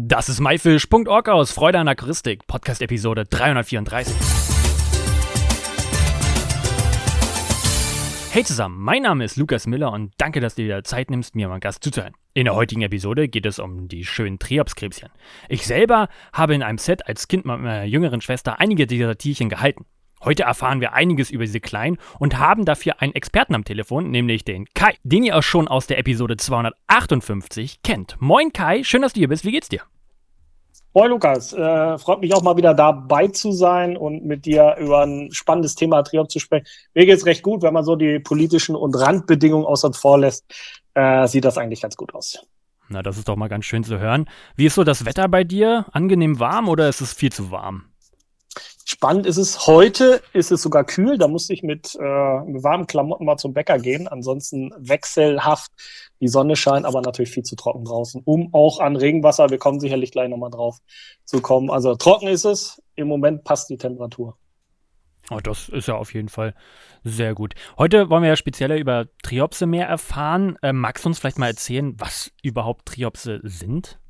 Das 0.00 0.28
ist 0.28 0.38
myfish.org 0.38 1.28
aus 1.28 1.50
Freude 1.50 1.80
an 1.80 1.88
Aquaristik, 1.88 2.46
Podcast-Episode 2.46 3.24
334. 3.24 4.14
Hey 8.30 8.44
zusammen, 8.44 8.78
mein 8.78 9.02
Name 9.02 9.24
ist 9.24 9.36
Lukas 9.36 9.66
Miller 9.66 9.90
und 9.90 10.12
danke, 10.16 10.38
dass 10.38 10.54
du 10.54 10.62
dir 10.62 10.84
Zeit 10.84 11.10
nimmst, 11.10 11.34
mir 11.34 11.48
mal 11.48 11.58
Gast 11.58 11.82
zuzuhören. 11.82 12.14
In 12.32 12.44
der 12.44 12.54
heutigen 12.54 12.82
Episode 12.82 13.26
geht 13.26 13.44
es 13.44 13.58
um 13.58 13.88
die 13.88 14.04
schönen 14.04 14.38
Triopskrebschen. 14.38 15.08
Ich 15.48 15.66
selber 15.66 16.08
habe 16.32 16.54
in 16.54 16.62
einem 16.62 16.78
Set 16.78 17.08
als 17.08 17.26
Kind 17.26 17.44
mit 17.44 17.58
meiner 17.58 17.82
jüngeren 17.82 18.20
Schwester 18.20 18.60
einige 18.60 18.86
dieser 18.86 19.18
Tierchen 19.18 19.48
gehalten. 19.48 19.84
Heute 20.24 20.42
erfahren 20.42 20.80
wir 20.80 20.92
einiges 20.94 21.30
über 21.30 21.44
diese 21.44 21.60
Kleinen 21.60 21.98
und 22.18 22.38
haben 22.38 22.64
dafür 22.64 23.00
einen 23.00 23.14
Experten 23.14 23.54
am 23.54 23.64
Telefon, 23.64 24.10
nämlich 24.10 24.44
den 24.44 24.66
Kai, 24.74 24.94
den 25.04 25.22
ihr 25.22 25.36
auch 25.36 25.42
schon 25.42 25.68
aus 25.68 25.86
der 25.86 25.98
Episode 25.98 26.36
258 26.36 27.82
kennt. 27.82 28.16
Moin 28.20 28.52
Kai, 28.52 28.82
schön, 28.82 29.02
dass 29.02 29.12
du 29.12 29.20
hier 29.20 29.28
bist. 29.28 29.44
Wie 29.44 29.52
geht's 29.52 29.68
dir? 29.68 29.82
Moin 30.94 31.10
Lukas, 31.10 31.52
äh, 31.52 31.98
freut 31.98 32.20
mich 32.20 32.34
auch 32.34 32.42
mal 32.42 32.56
wieder 32.56 32.74
dabei 32.74 33.28
zu 33.28 33.52
sein 33.52 33.96
und 33.96 34.24
mit 34.24 34.46
dir 34.46 34.76
über 34.80 35.02
ein 35.02 35.28
spannendes 35.32 35.74
Thema 35.74 36.02
Triumph 36.02 36.28
zu 36.28 36.40
sprechen. 36.40 36.66
Mir 36.94 37.06
geht's 37.06 37.26
recht 37.26 37.42
gut, 37.42 37.62
wenn 37.62 37.74
man 37.74 37.84
so 37.84 37.94
die 37.94 38.18
politischen 38.18 38.74
und 38.74 38.94
Randbedingungen 38.94 39.66
außer 39.66 39.92
vor 39.92 40.18
lässt, 40.18 40.44
äh, 40.94 41.28
sieht 41.28 41.44
das 41.44 41.58
eigentlich 41.58 41.82
ganz 41.82 41.96
gut 41.96 42.14
aus. 42.14 42.44
Na, 42.88 43.02
das 43.02 43.18
ist 43.18 43.28
doch 43.28 43.36
mal 43.36 43.48
ganz 43.48 43.66
schön 43.66 43.84
zu 43.84 43.98
hören. 43.98 44.28
Wie 44.56 44.66
ist 44.66 44.74
so 44.74 44.82
das 44.82 45.04
Wetter 45.04 45.28
bei 45.28 45.44
dir? 45.44 45.86
Angenehm 45.92 46.40
warm 46.40 46.68
oder 46.68 46.88
ist 46.88 47.02
es 47.02 47.12
viel 47.12 47.30
zu 47.30 47.50
warm? 47.50 47.84
Spannend 49.00 49.26
ist 49.26 49.36
es, 49.36 49.68
heute 49.68 50.20
ist 50.32 50.50
es 50.50 50.60
sogar 50.60 50.82
kühl, 50.82 51.18
da 51.18 51.28
musste 51.28 51.54
ich 51.54 51.62
mit, 51.62 51.94
äh, 51.94 52.40
mit 52.40 52.64
warmen 52.64 52.88
Klamotten 52.88 53.26
mal 53.26 53.36
zum 53.36 53.54
Bäcker 53.54 53.78
gehen. 53.78 54.08
Ansonsten 54.08 54.72
wechselhaft, 54.76 55.70
die 56.20 56.26
Sonne 56.26 56.56
scheint, 56.56 56.84
aber 56.84 57.00
natürlich 57.00 57.30
viel 57.30 57.44
zu 57.44 57.54
trocken 57.54 57.84
draußen, 57.84 58.22
um 58.24 58.52
auch 58.52 58.80
an 58.80 58.96
Regenwasser, 58.96 59.50
wir 59.50 59.58
kommen 59.58 59.78
sicherlich 59.78 60.10
gleich 60.10 60.28
nochmal 60.28 60.50
drauf, 60.50 60.78
zu 61.24 61.40
kommen. 61.40 61.70
Also 61.70 61.94
trocken 61.94 62.26
ist 62.26 62.44
es, 62.44 62.82
im 62.96 63.06
Moment 63.06 63.44
passt 63.44 63.70
die 63.70 63.76
Temperatur. 63.76 64.36
Oh, 65.30 65.38
das 65.38 65.68
ist 65.68 65.86
ja 65.86 65.94
auf 65.94 66.12
jeden 66.12 66.28
Fall 66.28 66.56
sehr 67.04 67.36
gut. 67.36 67.54
Heute 67.78 68.10
wollen 68.10 68.24
wir 68.24 68.30
ja 68.30 68.36
spezieller 68.36 68.78
über 68.78 69.06
Triopse 69.22 69.66
mehr 69.66 69.86
erfahren. 69.86 70.58
Äh, 70.60 70.72
magst 70.72 71.04
du 71.04 71.10
uns 71.10 71.20
vielleicht 71.20 71.38
mal 71.38 71.46
erzählen, 71.46 71.94
was 71.98 72.32
überhaupt 72.42 72.86
Triopse 72.86 73.38
sind? 73.44 74.00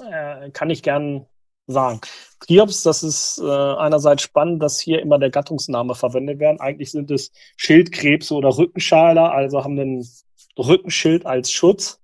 Äh, 0.00 0.50
kann 0.50 0.70
ich 0.70 0.82
gern 0.82 1.26
sagen. 1.68 2.00
Triops, 2.40 2.82
das 2.82 3.02
ist 3.02 3.38
äh, 3.38 3.46
einerseits 3.46 4.22
spannend, 4.22 4.62
dass 4.62 4.80
hier 4.80 5.00
immer 5.00 5.18
der 5.18 5.30
Gattungsname 5.30 5.94
verwendet 5.94 6.40
werden. 6.40 6.60
Eigentlich 6.60 6.90
sind 6.90 7.10
es 7.10 7.30
Schildkrebse 7.56 8.34
oder 8.34 8.56
Rückenschaler, 8.56 9.32
also 9.32 9.62
haben 9.62 9.78
einen 9.78 10.08
Rückenschild 10.58 11.26
als 11.26 11.52
Schutz, 11.52 12.00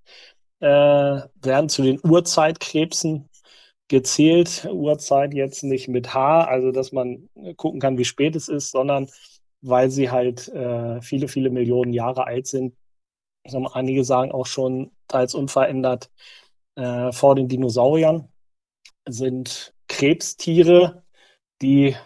äh, 0.61 0.67
werden 0.67 1.69
zu 1.69 1.83
den 1.83 1.99
Urzeitkrebsen 2.03 3.29
gezählt. 3.89 4.69
Uhrzeit 4.71 5.35
jetzt 5.35 5.65
nicht 5.65 5.89
mit 5.89 6.15
H, 6.15 6.45
also 6.45 6.71
dass 6.73 6.93
man 6.93 7.29
gucken 7.57 7.81
kann, 7.81 7.99
wie 7.99 8.05
spät 8.05 8.37
es 8.37 8.49
ist, 8.49 8.71
sondern 8.71 9.09
weil 9.63 9.91
sie 9.91 10.11
halt 10.11 10.49
äh, 10.49 11.01
viele, 11.01 11.29
viele 11.29 11.51
Millionen 11.51 11.93
Jahre 11.93 12.27
alt 12.27 12.47
sind. 12.47 12.75
Einige 13.73 14.05
sagen 14.05 14.33
auch 14.33 14.47
schon 14.47 14.91
teils 15.09 15.35
unverändert 15.35 16.11
äh, 16.77 17.13
vor 17.13 17.35
den 17.35 17.49
Dinosauriern 17.49 18.29
sind 19.09 19.75
Krebstiere, 19.89 21.05
die, 21.63 21.97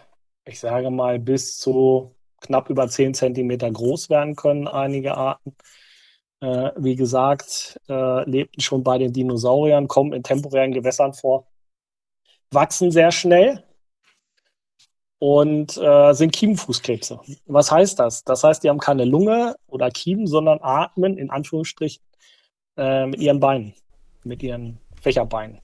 ich 0.45 0.59
sage 0.59 0.89
mal, 0.89 1.19
bis 1.19 1.57
zu 1.57 2.15
knapp 2.41 2.69
über 2.69 2.87
10 2.87 3.13
Zentimeter 3.13 3.69
groß 3.71 4.09
werden 4.09 4.35
können, 4.35 4.67
einige 4.67 5.15
Arten. 5.17 5.55
Äh, 6.41 6.71
wie 6.77 6.95
gesagt, 6.95 7.79
äh, 7.89 8.29
lebten 8.29 8.61
schon 8.61 8.83
bei 8.83 8.97
den 8.97 9.11
Dinosauriern, 9.11 9.87
kommen 9.87 10.13
in 10.13 10.23
temporären 10.23 10.71
Gewässern 10.71 11.13
vor, 11.13 11.47
wachsen 12.51 12.91
sehr 12.91 13.11
schnell 13.11 13.63
und 15.19 15.77
äh, 15.77 16.13
sind 16.13 16.31
Kiemenfußkrebse. 16.31 17.19
Was 17.45 17.71
heißt 17.71 17.99
das? 17.99 18.23
Das 18.23 18.43
heißt, 18.43 18.63
die 18.63 18.69
haben 18.69 18.79
keine 18.79 19.03
Lunge 19.05 19.55
oder 19.67 19.91
Kiemen, 19.91 20.27
sondern 20.27 20.59
atmen 20.61 21.17
in 21.17 21.29
Anführungsstrichen 21.29 22.01
äh, 22.77 23.05
mit 23.05 23.19
ihren 23.19 23.41
Beinen, 23.41 23.73
mit 24.23 24.41
ihren 24.41 24.79
Fächerbeinen. 25.01 25.59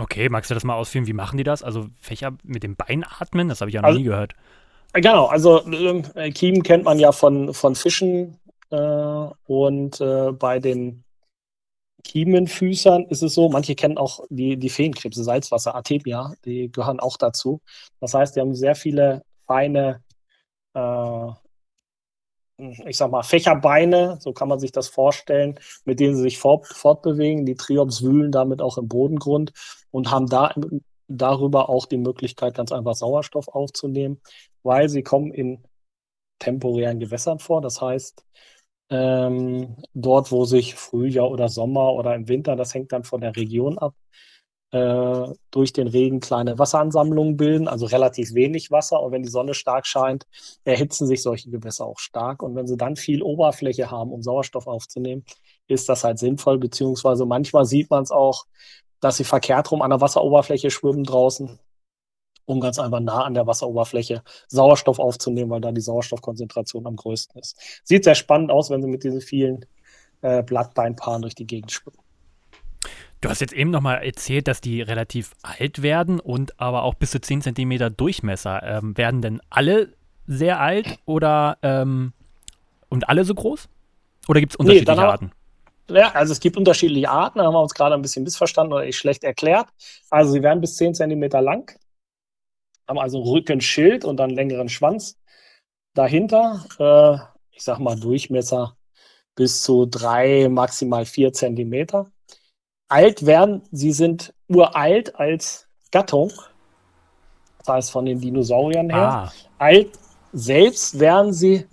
Okay, 0.00 0.30
magst 0.30 0.50
du 0.50 0.54
das 0.54 0.64
mal 0.64 0.76
ausführen? 0.76 1.06
Wie 1.06 1.12
machen 1.12 1.36
die 1.36 1.44
das? 1.44 1.62
Also 1.62 1.88
Fächer 2.00 2.32
mit 2.42 2.62
dem 2.62 2.74
Bein 2.74 3.04
atmen? 3.04 3.48
Das 3.48 3.60
habe 3.60 3.70
ich 3.70 3.74
ja 3.74 3.82
noch 3.82 3.88
also, 3.88 3.98
nie 3.98 4.04
gehört. 4.04 4.34
Genau, 4.94 5.26
also 5.26 5.60
äh, 6.14 6.30
Kiemen 6.30 6.62
kennt 6.62 6.84
man 6.84 6.98
ja 6.98 7.12
von, 7.12 7.52
von 7.52 7.74
Fischen 7.74 8.38
äh, 8.70 8.76
und 8.76 10.00
äh, 10.00 10.32
bei 10.32 10.58
den 10.58 11.04
Kiemenfüßern 12.02 13.04
ist 13.04 13.22
es 13.22 13.34
so, 13.34 13.50
manche 13.50 13.74
kennen 13.74 13.98
auch 13.98 14.24
die, 14.30 14.56
die 14.56 14.70
Feenkrebse, 14.70 15.22
Salzwasser, 15.22 15.74
Artemia, 15.74 16.32
die 16.46 16.72
gehören 16.72 16.98
auch 16.98 17.18
dazu. 17.18 17.60
Das 18.00 18.14
heißt, 18.14 18.34
die 18.34 18.40
haben 18.40 18.54
sehr 18.54 18.74
viele 18.74 19.22
feine 19.46 20.02
äh, 20.74 21.30
ich 22.86 22.96
sag 22.96 23.10
mal, 23.10 23.22
Fächerbeine, 23.22 24.18
so 24.20 24.32
kann 24.32 24.48
man 24.48 24.58
sich 24.58 24.72
das 24.72 24.88
vorstellen, 24.88 25.58
mit 25.84 26.00
denen 26.00 26.14
sie 26.16 26.22
sich 26.22 26.38
fort, 26.38 26.66
fortbewegen. 26.66 27.46
Die 27.46 27.54
Triops 27.54 28.02
wühlen 28.02 28.32
damit 28.32 28.60
auch 28.60 28.78
im 28.78 28.88
Bodengrund 28.88 29.52
und 29.90 30.10
haben 30.10 30.26
da 30.26 30.54
darüber 31.08 31.68
auch 31.68 31.86
die 31.86 31.98
Möglichkeit, 31.98 32.54
ganz 32.54 32.72
einfach 32.72 32.94
Sauerstoff 32.94 33.48
aufzunehmen, 33.48 34.20
weil 34.62 34.88
sie 34.88 35.02
kommen 35.02 35.32
in 35.32 35.64
temporären 36.38 37.00
Gewässern 37.00 37.38
vor. 37.38 37.60
Das 37.60 37.80
heißt, 37.80 38.24
ähm, 38.90 39.76
dort, 39.94 40.32
wo 40.32 40.44
sich 40.44 40.74
Frühjahr 40.74 41.30
oder 41.30 41.48
Sommer 41.48 41.94
oder 41.94 42.14
im 42.14 42.28
Winter, 42.28 42.56
das 42.56 42.74
hängt 42.74 42.92
dann 42.92 43.04
von 43.04 43.20
der 43.20 43.36
Region 43.36 43.78
ab, 43.78 43.94
äh, 44.72 45.26
durch 45.50 45.72
den 45.72 45.88
Regen 45.88 46.20
kleine 46.20 46.58
Wasseransammlungen 46.58 47.36
bilden, 47.36 47.68
also 47.68 47.86
relativ 47.86 48.34
wenig 48.34 48.70
Wasser. 48.70 49.00
Und 49.02 49.12
wenn 49.12 49.22
die 49.22 49.28
Sonne 49.28 49.54
stark 49.54 49.86
scheint, 49.86 50.26
erhitzen 50.64 51.06
sich 51.06 51.22
solche 51.22 51.50
Gewässer 51.50 51.86
auch 51.86 51.98
stark. 51.98 52.42
Und 52.42 52.54
wenn 52.56 52.66
sie 52.66 52.76
dann 52.76 52.96
viel 52.96 53.22
Oberfläche 53.22 53.90
haben, 53.90 54.12
um 54.12 54.22
Sauerstoff 54.22 54.66
aufzunehmen, 54.66 55.24
ist 55.66 55.88
das 55.88 56.04
halt 56.04 56.18
sinnvoll. 56.18 56.58
Beziehungsweise 56.58 57.26
manchmal 57.26 57.64
sieht 57.64 57.90
man 57.90 58.02
es 58.04 58.10
auch, 58.10 58.44
dass 59.00 59.16
sie 59.16 59.24
verkehrt 59.24 59.70
rum 59.70 59.82
an 59.82 59.90
der 59.90 60.00
Wasseroberfläche 60.00 60.70
schwimmen 60.70 61.04
draußen, 61.04 61.58
um 62.44 62.60
ganz 62.60 62.78
einfach 62.78 63.00
nah 63.00 63.24
an 63.24 63.34
der 63.34 63.46
Wasseroberfläche 63.46 64.22
Sauerstoff 64.48 64.98
aufzunehmen, 64.98 65.50
weil 65.50 65.60
da 65.60 65.72
die 65.72 65.80
Sauerstoffkonzentration 65.80 66.86
am 66.86 66.96
größten 66.96 67.40
ist. 67.40 67.58
Sieht 67.84 68.04
sehr 68.04 68.14
spannend 68.14 68.50
aus, 68.50 68.70
wenn 68.70 68.82
sie 68.82 68.88
mit 68.88 69.04
diesen 69.04 69.20
vielen 69.20 69.66
äh, 70.22 70.42
Blattbeinpaaren 70.42 71.22
durch 71.22 71.34
die 71.34 71.46
Gegend 71.46 71.72
schwimmen. 71.72 71.98
Du 73.20 73.28
hast 73.28 73.40
jetzt 73.40 73.52
eben 73.52 73.70
nochmal 73.70 74.02
erzählt, 74.02 74.48
dass 74.48 74.62
die 74.62 74.80
relativ 74.80 75.32
alt 75.42 75.82
werden 75.82 76.20
und 76.20 76.58
aber 76.58 76.84
auch 76.84 76.94
bis 76.94 77.10
zu 77.10 77.20
10 77.20 77.42
cm 77.42 77.94
Durchmesser. 77.94 78.62
Ähm, 78.62 78.96
werden 78.96 79.20
denn 79.20 79.40
alle 79.50 79.92
sehr 80.26 80.60
alt 80.60 80.98
oder 81.04 81.58
ähm, 81.62 82.14
und 82.88 83.08
alle 83.08 83.24
so 83.24 83.34
groß? 83.34 83.68
Oder 84.28 84.40
gibt 84.40 84.52
es 84.52 84.56
unterschiedliche 84.56 84.98
nee, 84.98 85.06
Arten? 85.06 85.32
Ja, 85.90 86.12
also 86.12 86.32
es 86.32 86.40
gibt 86.40 86.56
unterschiedliche 86.56 87.10
Arten, 87.10 87.38
da 87.38 87.44
haben 87.44 87.54
wir 87.54 87.62
uns 87.62 87.74
gerade 87.74 87.94
ein 87.94 88.02
bisschen 88.02 88.24
missverstanden 88.24 88.72
oder 88.72 88.86
ich 88.86 88.96
schlecht 88.96 89.24
erklärt. 89.24 89.68
Also 90.08 90.32
sie 90.32 90.42
werden 90.42 90.60
bis 90.60 90.76
10 90.76 90.94
cm 90.94 91.22
lang, 91.42 91.76
haben 92.88 92.98
also 92.98 93.20
Rückenschild 93.22 94.04
und 94.04 94.16
dann 94.16 94.30
längeren 94.30 94.68
Schwanz. 94.68 95.18
Dahinter, 95.94 96.64
äh, 96.78 97.56
ich 97.56 97.62
sag 97.62 97.78
mal 97.78 97.98
Durchmesser 97.98 98.76
bis 99.34 99.62
zu 99.62 99.86
3, 99.86 100.48
maximal 100.48 101.04
4 101.04 101.32
Zentimeter 101.32 102.10
alt 102.90 103.24
werden. 103.24 103.62
Sie 103.70 103.92
sind 103.92 104.34
uralt 104.48 105.14
als 105.16 105.68
Gattung. 105.90 106.32
Das 107.58 107.68
heißt 107.68 107.90
von 107.90 108.04
den 108.04 108.20
Dinosauriern 108.20 108.90
her. 108.90 109.08
Ah. 109.08 109.32
Alt 109.58 109.92
selbst 110.32 110.98
werden 110.98 111.32
sie 111.32 111.66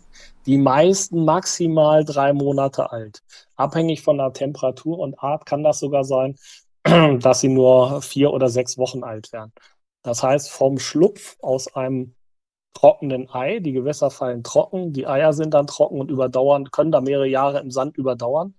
die 0.48 0.58
meisten 0.58 1.26
maximal 1.26 2.06
drei 2.06 2.34
Monate 2.34 2.92
alt. 2.92 3.22
Abhängig 3.56 4.02
von 4.02 4.18
der 4.18 4.34
Temperatur 4.34 4.98
und 5.00 5.22
Art 5.22 5.46
kann 5.46 5.64
das 5.64 5.80
sogar 5.80 6.06
sein, 6.06 6.36
dass 6.84 7.42
sie 7.42 7.50
nur 7.50 8.02
vier 8.02 8.32
oder 8.32 8.50
sechs 8.50 8.78
Wochen 8.78 9.04
alt 9.04 9.32
werden. 9.34 9.52
Das 10.04 10.24
heißt, 10.24 10.50
vom 10.50 10.80
Schlupf 10.80 11.36
aus 11.42 11.76
einem 11.76 12.16
trockenen 12.74 13.30
Ei, 13.30 13.60
die 13.60 13.74
Gewässer 13.74 14.10
fallen 14.10 14.44
trocken, 14.44 14.94
die 14.94 15.06
Eier 15.06 15.34
sind 15.34 15.54
dann 15.54 15.68
trocken 15.68 16.00
und 16.00 16.12
überdauern, 16.12 16.72
können 16.72 16.92
da 16.92 17.02
mehrere 17.02 17.28
Jahre 17.28 17.60
im 17.60 17.72
Sand 17.72 17.98
überdauern. 17.98 18.56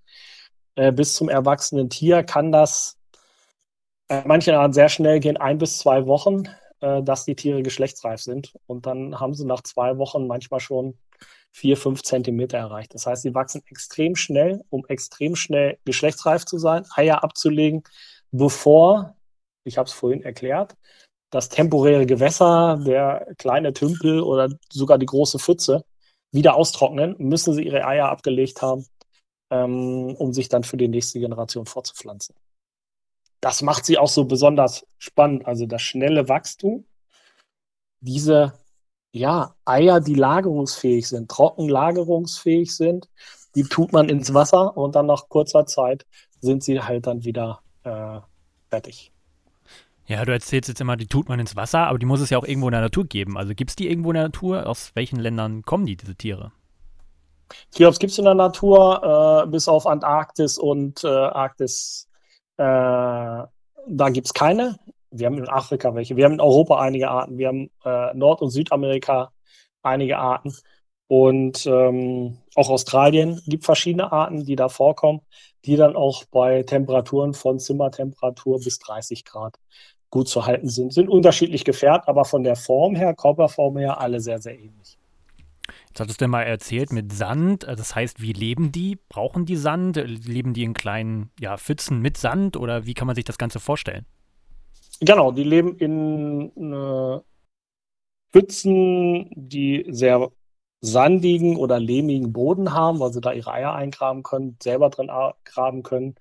Äh, 0.75 0.93
bis 0.93 1.15
zum 1.15 1.29
erwachsenen 1.29 1.89
Tier 1.89 2.23
kann 2.23 2.53
das 2.53 2.99
äh, 4.09 4.23
manche 4.27 4.59
Arten 4.59 4.73
sehr 4.75 4.89
schnell 4.89 5.21
gehen, 5.21 5.37
ein 5.39 5.59
bis 5.59 5.79
zwei 5.79 6.07
Wochen, 6.07 6.45
äh, 6.81 7.03
dass 7.03 7.25
die 7.25 7.37
Tiere 7.37 7.63
geschlechtsreif 7.63 8.21
sind. 8.21 8.55
Und 8.67 8.87
dann 8.87 9.19
haben 9.21 9.35
sie 9.35 9.47
nach 9.47 9.63
zwei 9.63 9.97
Wochen 9.99 10.27
manchmal 10.27 10.61
schon 10.61 10.99
vier, 11.59 11.77
fünf 11.77 12.03
Zentimeter 12.03 12.59
erreicht. 12.59 12.95
Das 12.95 13.07
heißt, 13.07 13.23
sie 13.23 13.35
wachsen 13.35 13.63
extrem 13.67 14.17
schnell, 14.17 14.65
um 14.71 14.87
extrem 14.87 15.37
schnell 15.37 15.79
geschlechtsreif 15.85 16.45
zu 16.45 16.59
sein, 16.59 16.87
Eier 16.95 17.25
abzulegen, 17.25 17.83
bevor, 18.31 19.17
ich 19.65 19.79
habe 19.79 19.89
es 19.89 19.93
vorhin 19.93 20.23
erklärt, 20.23 20.75
das 21.31 21.49
temporäre 21.49 22.07
Gewässer, 22.07 22.79
der 22.87 23.27
kleine 23.39 23.73
Tümpel 23.73 24.21
oder 24.23 24.49
sogar 24.71 24.99
die 24.99 25.07
große 25.07 25.39
Pfütze 25.39 25.85
wieder 26.33 26.55
austrocknen, 26.55 27.17
müssen 27.19 27.55
sie 27.55 27.65
ihre 27.65 27.85
Eier 27.85 28.09
abgelegt 28.09 28.63
haben 28.63 28.87
ähm, 29.51 30.15
um 30.17 30.33
sich 30.33 30.49
dann 30.49 30.65
für 30.65 30.77
die 30.77 30.89
nächste 30.89 31.21
Generation 31.21 31.67
fortzupflanzen. 31.67 32.35
das 33.41 33.63
macht 33.63 33.87
sie 33.87 33.99
auch 33.99 34.09
so 34.09 34.25
besonders 34.25 34.85
spannend. 34.99 35.47
Also 35.47 35.67
das 35.67 35.81
schnelle 35.83 36.29
Wachstum, 36.29 36.85
diese 38.01 38.53
ja, 39.13 39.55
Eier, 39.65 40.01
die 40.01 40.15
lagerungsfähig 40.15 41.09
sind, 41.09 41.31
trocken 41.31 41.69
lagerungsfähig 41.69 42.75
sind, 42.75 43.09
die 43.55 43.65
tut 43.65 43.93
man 43.93 44.09
ins 44.09 44.35
Wasser 44.35 44.77
und 44.77 44.95
dann 44.95 45.07
nach 45.07 45.29
kurzer 45.29 45.67
Zeit 45.67 46.07
sind 46.41 46.63
sie 46.63 46.81
halt 46.81 47.07
dann 47.07 47.25
wieder 47.25 47.61
äh, 47.85 48.21
fertig. 48.69 49.13
Ja, 50.07 50.25
du 50.25 50.33
erzählst 50.33 50.69
jetzt 50.69 50.81
immer, 50.81 50.97
die 50.97 51.07
tut 51.07 51.29
man 51.29 51.39
ins 51.39 51.55
Wasser, 51.55 51.81
aber 51.81 51.99
die 51.99 52.07
muss 52.07 52.21
es 52.21 52.31
ja 52.31 52.39
auch 52.39 52.45
irgendwo 52.45 52.69
in 52.69 52.73
der 52.73 52.81
Natur 52.81 53.05
geben. 53.05 53.37
Also 53.37 53.55
gibt 53.55 53.71
es 53.71 53.77
die 53.77 53.91
irgendwo 53.91 54.11
in 54.11 54.15
der 54.15 54.25
Natur? 54.25 54.67
Aus 54.67 54.93
welchen 54.95 55.19
Ländern 55.19 55.63
kommen 55.63 55.85
die, 55.85 55.97
diese 55.97 56.15
Tiere? 56.15 56.53
Cheops 57.75 57.99
gibt 57.99 58.13
es 58.13 58.19
in 58.19 58.25
der 58.25 58.35
Natur, 58.35 59.45
äh, 59.45 59.51
bis 59.51 59.69
auf 59.69 59.87
Antarktis 59.87 60.57
und 60.59 61.05
äh, 61.05 61.09
Arktis. 61.09 62.09
Äh, 62.57 62.65
da 62.65 64.09
gibt 64.11 64.27
es 64.27 64.35
keine. 64.35 64.79
Wir 65.19 65.27
haben 65.27 65.39
in 65.39 65.49
Afrika 65.49 65.95
welche. 65.95 66.17
Wir 66.17 66.25
haben 66.25 66.35
in 66.35 66.41
Europa 66.41 66.81
einige 66.81 67.09
Arten. 67.11 67.39
Wir 67.39 67.49
haben 67.49 67.71
äh, 67.85 68.15
Nord- 68.15 68.43
und 68.43 68.51
Südamerika 68.51 69.33
einige 69.83 70.19
Arten. 70.19 70.55
Und 71.09 71.67
ähm, 71.67 72.39
auch 72.55 72.69
Australien 72.69 73.41
gibt 73.47 73.65
verschiedene 73.65 74.13
Arten, 74.13 74.45
die 74.45 74.57
da 74.57 74.69
vorkommen, 74.69 75.21
die 75.65 75.77
dann 75.77 75.97
auch 75.97 76.25
bei 76.27 76.63
Temperaturen 76.63 77.33
von 77.33 77.59
Zimmertemperatur 77.59 78.61
bis 78.61 78.79
30 78.79 79.25
Grad 79.25 79.57
gut 80.11 80.29
zu 80.29 80.47
halten 80.47 80.69
sind. 80.69 80.93
Sind 80.93 81.09
unterschiedlich 81.09 81.65
gefärbt, 81.65 82.09
aber 82.09 82.25
von 82.25 82.43
der 82.43 82.57
Form 82.57 82.95
her, 82.95 83.15
Körperform 83.15 83.79
her, 83.79 84.01
alle 84.01 84.21
sehr, 84.21 84.39
sehr 84.39 84.59
ähnlich. 84.59 84.99
Jetzt 85.89 86.01
hattest 86.01 86.21
du 86.21 86.29
mal 86.29 86.43
erzählt 86.43 86.93
mit 86.93 87.13
Sand. 87.13 87.65
Äh, 87.65 87.77
das 87.77 87.95
heißt, 87.95 88.21
wie 88.21 88.33
leben 88.33 88.73
die? 88.73 88.99
Brauchen 89.09 89.47
die 89.47 89.57
Sand? 89.57 89.97
Leben 89.97 90.53
die 90.53 90.63
in 90.63 90.75
kleinen 90.75 91.31
ja, 91.41 91.57
Pfützen 91.57 92.01
mit 92.01 92.17
Sand 92.17 92.57
oder 92.57 92.87
wie 92.87 92.95
kann 92.95 93.07
man 93.07 93.17
sich 93.17 93.25
das 93.25 93.39
Ganze 93.39 93.61
vorstellen? 93.61 94.07
Genau, 95.01 95.33
die 95.33 95.45
leben 95.45 95.77
in 95.77 96.73
äh, 96.73 97.21
Pfützen, 98.33 99.31
die 99.35 99.87
sehr 99.89 100.31
sandigen 100.81 101.57
oder 101.57 101.79
lehmigen 101.81 102.33
Boden 102.33 102.73
haben, 102.73 103.01
weil 103.01 103.13
sie 103.13 103.21
da 103.21 103.33
ihre 103.33 103.53
Eier 103.53 103.75
eingraben 103.75 104.23
können, 104.23 104.57
selber 104.63 104.91
drin 104.91 105.11
graben 105.45 105.83
können 105.83 106.15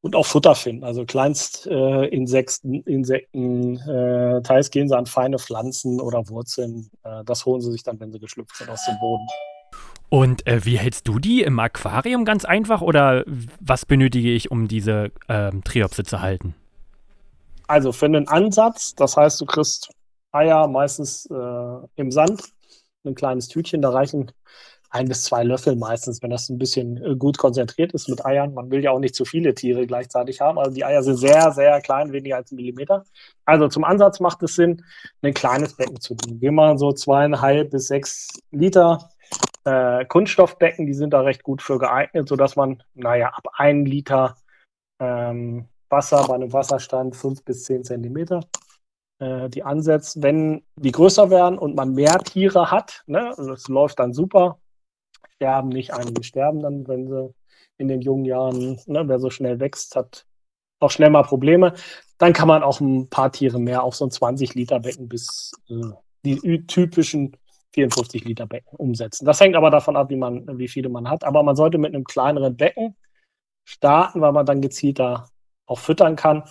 und 0.00 0.16
auch 0.16 0.26
Futter 0.26 0.54
finden. 0.54 0.84
Also 0.84 1.04
Kleinstinsekten, 1.04 2.74
äh, 2.74 2.92
Insekten, 2.92 3.76
äh, 3.78 4.42
teils 4.42 4.70
gehen 4.70 4.88
sie 4.88 4.96
an 4.96 5.06
feine 5.06 5.38
Pflanzen 5.38 6.00
oder 6.00 6.28
Wurzeln. 6.28 6.90
Äh, 7.02 7.24
das 7.24 7.46
holen 7.46 7.60
sie 7.60 7.72
sich 7.72 7.82
dann, 7.82 7.98
wenn 8.00 8.12
sie 8.12 8.18
geschlüpft 8.18 8.56
sind 8.56 8.70
aus 8.70 8.84
dem 8.86 8.98
Boden. 9.00 9.26
Und 10.08 10.46
äh, 10.46 10.64
wie 10.64 10.78
hältst 10.78 11.06
du 11.06 11.18
die 11.18 11.42
im 11.42 11.58
Aquarium 11.58 12.24
ganz 12.24 12.44
einfach 12.44 12.80
oder 12.80 13.24
was 13.60 13.84
benötige 13.84 14.32
ich, 14.32 14.50
um 14.50 14.66
diese 14.66 15.12
ähm, 15.28 15.62
Triopse 15.64 16.04
zu 16.04 16.22
halten? 16.22 16.54
Also 17.68 17.92
für 17.92 18.06
einen 18.06 18.26
Ansatz, 18.28 18.94
das 18.94 19.16
heißt, 19.16 19.40
du 19.40 19.46
kriegst 19.46 19.90
Eier 20.32 20.66
meistens 20.68 21.26
äh, 21.26 21.86
im 21.96 22.10
Sand, 22.10 22.42
ein 23.04 23.14
kleines 23.14 23.48
Tütchen, 23.48 23.82
da 23.82 23.90
reichen 23.90 24.32
ein 24.90 25.06
bis 25.06 25.24
zwei 25.24 25.44
Löffel 25.44 25.76
meistens, 25.76 26.22
wenn 26.22 26.30
das 26.30 26.48
ein 26.48 26.58
bisschen 26.58 26.96
äh, 27.04 27.14
gut 27.14 27.36
konzentriert 27.36 27.92
ist 27.92 28.08
mit 28.08 28.24
Eiern. 28.24 28.54
Man 28.54 28.70
will 28.70 28.82
ja 28.82 28.90
auch 28.90 28.98
nicht 28.98 29.14
zu 29.14 29.26
viele 29.26 29.54
Tiere 29.54 29.86
gleichzeitig 29.86 30.40
haben. 30.40 30.58
Also 30.58 30.70
die 30.70 30.84
Eier 30.84 31.02
sind 31.02 31.16
sehr, 31.16 31.52
sehr 31.52 31.80
klein, 31.82 32.12
weniger 32.12 32.36
als 32.36 32.50
ein 32.50 32.56
Millimeter. 32.56 33.04
Also 33.44 33.68
zum 33.68 33.84
Ansatz 33.84 34.18
macht 34.18 34.42
es 34.42 34.54
Sinn, 34.54 34.82
ein 35.20 35.34
kleines 35.34 35.76
Becken 35.76 36.00
zu 36.00 36.14
nehmen. 36.14 36.40
Wir 36.40 36.52
machen 36.52 36.78
so 36.78 36.92
zweieinhalb 36.92 37.70
bis 37.70 37.88
sechs 37.88 38.28
Liter 38.50 39.10
äh, 39.64 40.06
Kunststoffbecken, 40.06 40.86
die 40.86 40.94
sind 40.94 41.12
da 41.12 41.20
recht 41.20 41.42
gut 41.42 41.60
für 41.60 41.78
geeignet, 41.78 42.26
sodass 42.28 42.56
man, 42.56 42.82
naja, 42.94 43.28
ab 43.28 43.46
einem 43.58 43.84
Liter 43.84 44.36
ähm, 45.00 45.68
Wasser 45.90 46.26
bei 46.26 46.34
einem 46.34 46.52
Wasserstand 46.52 47.16
fünf 47.16 47.44
bis 47.44 47.64
zehn 47.64 47.84
Zentimeter 47.84 48.40
äh, 49.18 49.48
die 49.48 49.62
ansetzt. 49.62 50.22
Wenn 50.22 50.62
die 50.76 50.92
größer 50.92 51.30
werden 51.30 51.58
und 51.58 51.74
man 51.74 51.94
mehr 51.94 52.18
Tiere 52.18 52.70
hat, 52.70 53.02
ne, 53.06 53.34
also 53.36 53.54
läuft 53.72 53.98
dann 53.98 54.12
super, 54.12 54.58
sterben 55.36 55.68
nicht, 55.68 55.92
einige 55.92 56.22
sterben 56.22 56.60
dann, 56.60 56.86
wenn 56.88 57.08
sie 57.08 57.34
in 57.78 57.88
den 57.88 58.00
jungen 58.00 58.24
Jahren, 58.24 58.80
ne, 58.86 59.08
wer 59.08 59.18
so 59.18 59.30
schnell 59.30 59.60
wächst, 59.60 59.96
hat 59.96 60.26
auch 60.80 60.90
schnell 60.90 61.10
mal 61.10 61.22
Probleme. 61.22 61.74
Dann 62.18 62.32
kann 62.32 62.48
man 62.48 62.62
auch 62.62 62.80
ein 62.80 63.08
paar 63.08 63.32
Tiere 63.32 63.60
mehr 63.60 63.82
auf 63.82 63.96
so 63.96 64.04
ein 64.06 64.10
20 64.10 64.54
Liter 64.54 64.80
Becken 64.80 65.08
bis 65.08 65.52
äh, 65.68 65.92
die 66.24 66.66
typischen 66.66 67.36
54 67.74 68.24
Liter 68.24 68.46
Becken 68.46 68.76
umsetzen. 68.76 69.24
Das 69.24 69.40
hängt 69.40 69.56
aber 69.56 69.70
davon 69.70 69.96
ab, 69.96 70.10
wie 70.10 70.16
man, 70.16 70.58
wie 70.58 70.68
viele 70.68 70.88
man 70.88 71.08
hat. 71.08 71.24
Aber 71.24 71.42
man 71.42 71.56
sollte 71.56 71.78
mit 71.78 71.94
einem 71.94 72.04
kleineren 72.04 72.56
Becken 72.56 72.96
starten, 73.64 74.20
weil 74.20 74.32
man 74.32 74.46
dann 74.46 74.60
gezielter 74.60 75.28
auch 75.68 75.78
füttern 75.78 76.16
kann. 76.16 76.44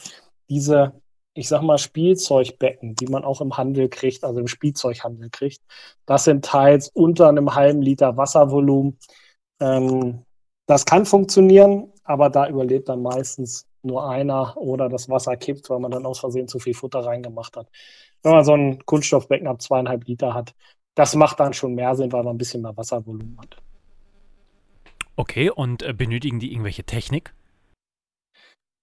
Diese 0.50 0.94
ich 1.38 1.48
sag 1.48 1.62
mal, 1.62 1.78
Spielzeugbecken, 1.78 2.96
die 2.96 3.06
man 3.06 3.24
auch 3.24 3.42
im 3.42 3.56
Handel 3.58 3.90
kriegt, 3.90 4.24
also 4.24 4.40
im 4.40 4.48
Spielzeughandel 4.48 5.30
kriegt. 5.30 5.62
Das 6.08 6.24
sind 6.24 6.44
teils 6.44 6.90
unter 6.90 7.30
einem 7.30 7.54
halben 7.54 7.82
Liter 7.82 8.18
Wasservolumen. 8.18 8.98
Ähm, 9.60 10.24
das 10.66 10.86
kann 10.86 11.06
funktionieren, 11.06 11.94
aber 12.04 12.30
da 12.30 12.50
überlebt 12.50 12.90
dann 12.90 13.04
meistens 13.04 13.68
nur 13.84 14.10
einer 14.10 14.58
oder 14.58 14.90
das 14.90 15.10
Wasser 15.10 15.38
kippt, 15.38 15.70
weil 15.70 15.80
man 15.80 15.92
dann 15.92 16.08
aus 16.08 16.20
Versehen 16.20 16.48
zu 16.48 16.58
viel 16.58 16.74
Futter 16.74 17.06
reingemacht 17.06 17.56
hat. 17.56 17.70
Wenn 18.24 18.32
man 18.32 18.44
so 18.44 18.54
ein 18.54 18.84
Kunststoffbecken 18.86 19.48
ab 19.48 19.62
zweieinhalb 19.62 20.06
Liter 20.08 20.34
hat, 20.34 20.56
das 20.96 21.14
macht 21.14 21.40
dann 21.40 21.54
schon 21.54 21.76
mehr 21.76 21.96
Sinn, 21.96 22.12
weil 22.12 22.24
man 22.24 22.34
ein 22.34 22.40
bisschen 22.40 22.64
mehr 22.64 22.76
Wasservolumen 22.76 23.38
hat. 23.40 23.58
Okay, 25.16 25.52
und 25.52 25.84
äh, 25.84 25.94
benötigen 25.94 26.40
die 26.40 26.52
irgendwelche 26.52 26.84
Technik? 26.84 27.36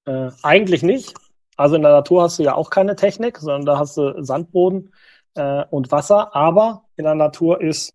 Äh, 0.07 0.31
eigentlich 0.43 0.83
nicht. 0.83 1.15
Also 1.57 1.77
in 1.77 1.83
der 1.83 1.93
Natur 1.93 2.23
hast 2.23 2.39
du 2.39 2.43
ja 2.43 2.55
auch 2.55 2.71
keine 2.71 2.97
Technik, 2.97 3.39
sondern 3.39 3.65
da 3.65 3.79
hast 3.79 3.97
du 3.97 4.23
Sandboden 4.23 4.93
äh, 5.35 5.65
und 5.71 5.91
Wasser. 5.93 6.35
Aber 6.35 6.85
in 6.97 7.05
der 7.05 7.15
Natur 7.15 7.61
ist, 7.61 7.95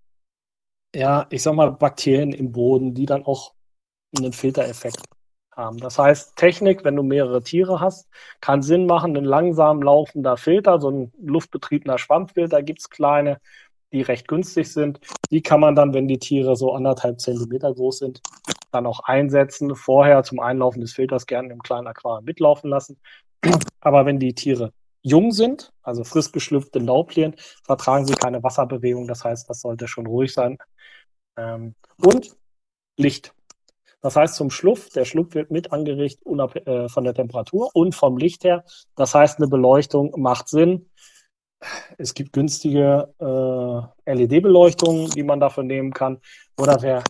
ja, 0.96 1.28
ich 1.30 1.44
sag 1.44 1.54
mal, 1.54 1.72
Bakterien 1.72 2.32
im 2.32 2.52
Boden, 2.52 2.94
die 2.94 3.06
dann 3.06 3.26
auch 3.26 3.54
einen 4.18 4.34
Filtereffekt 4.34 5.04
haben. 5.56 5.78
Das 5.78 6.00
heißt, 6.00 6.36
Technik, 6.36 6.84
wenn 6.84 6.96
du 6.96 7.04
mehrere 7.04 7.44
Tiere 7.44 7.80
hast, 7.80 8.08
kann 8.42 8.64
Sinn 8.64 8.86
machen. 8.86 9.16
Ein 9.16 9.26
langsam 9.26 9.82
laufender 9.82 10.38
Filter, 10.38 10.80
so 10.80 10.90
ein 10.90 11.14
luftbetriebener 11.22 11.98
Schwammfilter 11.98 12.64
gibt 12.64 12.80
es 12.80 12.90
kleine, 12.90 13.40
die 13.92 14.02
recht 14.02 14.28
günstig 14.28 14.72
sind. 14.72 15.00
Die 15.32 15.42
kann 15.42 15.60
man 15.60 15.76
dann, 15.76 15.94
wenn 15.94 16.08
die 16.08 16.20
Tiere 16.20 16.56
so 16.56 16.74
anderthalb 16.74 17.20
Zentimeter 17.20 17.74
groß 17.74 18.00
sind, 18.00 18.22
dann 18.72 18.86
auch 18.86 19.02
einsetzen. 19.02 19.76
Vorher 19.76 20.24
zum 20.24 20.40
Einlaufen 20.40 20.82
des 20.82 20.94
Filters 20.94 21.26
gerne 21.26 21.52
im 21.52 21.62
kleinen 21.62 21.88
Aquarium 21.88 22.26
mitlaufen 22.26 22.70
lassen. 22.70 23.00
Aber 23.82 24.06
wenn 24.06 24.20
die 24.20 24.34
Tiere 24.34 24.74
jung 25.02 25.32
sind, 25.32 25.72
also 25.82 26.04
frisch 26.04 26.32
geschlüpfte 26.32 26.80
Lauplien, 26.80 27.36
vertragen 27.64 28.06
sie 28.06 28.14
keine 28.14 28.44
Wasserbewegung. 28.44 29.08
Das 29.08 29.24
heißt, 29.24 29.50
das 29.50 29.62
sollte 29.62 29.88
schon 29.88 30.06
ruhig 30.06 30.34
sein. 30.34 30.58
Ähm, 31.38 31.76
und 31.98 32.36
Licht. 32.98 33.34
Das 34.02 34.16
heißt, 34.16 34.36
zum 34.36 34.50
Schlupf, 34.50 34.90
der 34.90 35.06
Schlupf 35.06 35.36
wird 35.36 35.52
mit 35.52 35.74
angeregt 35.74 36.20
äh, 36.26 36.88
von 36.88 37.04
der 37.04 37.14
Temperatur 37.14 37.70
und 37.74 37.96
vom 37.96 38.18
Licht 38.18 38.44
her. 38.44 38.64
Das 38.96 39.14
heißt, 39.14 39.40
eine 39.40 39.48
Beleuchtung 39.48 40.14
macht 40.18 40.48
Sinn. 40.48 40.90
Es 41.98 42.14
gibt 42.14 42.34
günstige 42.34 43.14
äh, 43.20 44.14
LED-Beleuchtungen, 44.14 45.10
die 45.12 45.24
man 45.24 45.40
dafür 45.40 45.64
nehmen 45.64 45.92
kann. 45.92 46.20
Oder 46.58 46.82
wer 46.82 47.04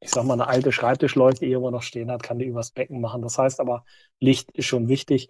ich 0.00 0.10
sag 0.10 0.24
mal, 0.24 0.34
eine 0.34 0.46
alte 0.46 0.72
Schreibtischleuchte 0.72 1.44
die 1.44 1.50
irgendwo 1.50 1.70
noch 1.70 1.82
stehen 1.82 2.10
hat, 2.10 2.22
kann 2.22 2.38
die 2.38 2.46
übers 2.46 2.70
Becken 2.70 3.00
machen. 3.00 3.22
Das 3.22 3.38
heißt 3.38 3.60
aber, 3.60 3.84
Licht 4.20 4.50
ist 4.52 4.66
schon 4.66 4.88
wichtig. 4.88 5.28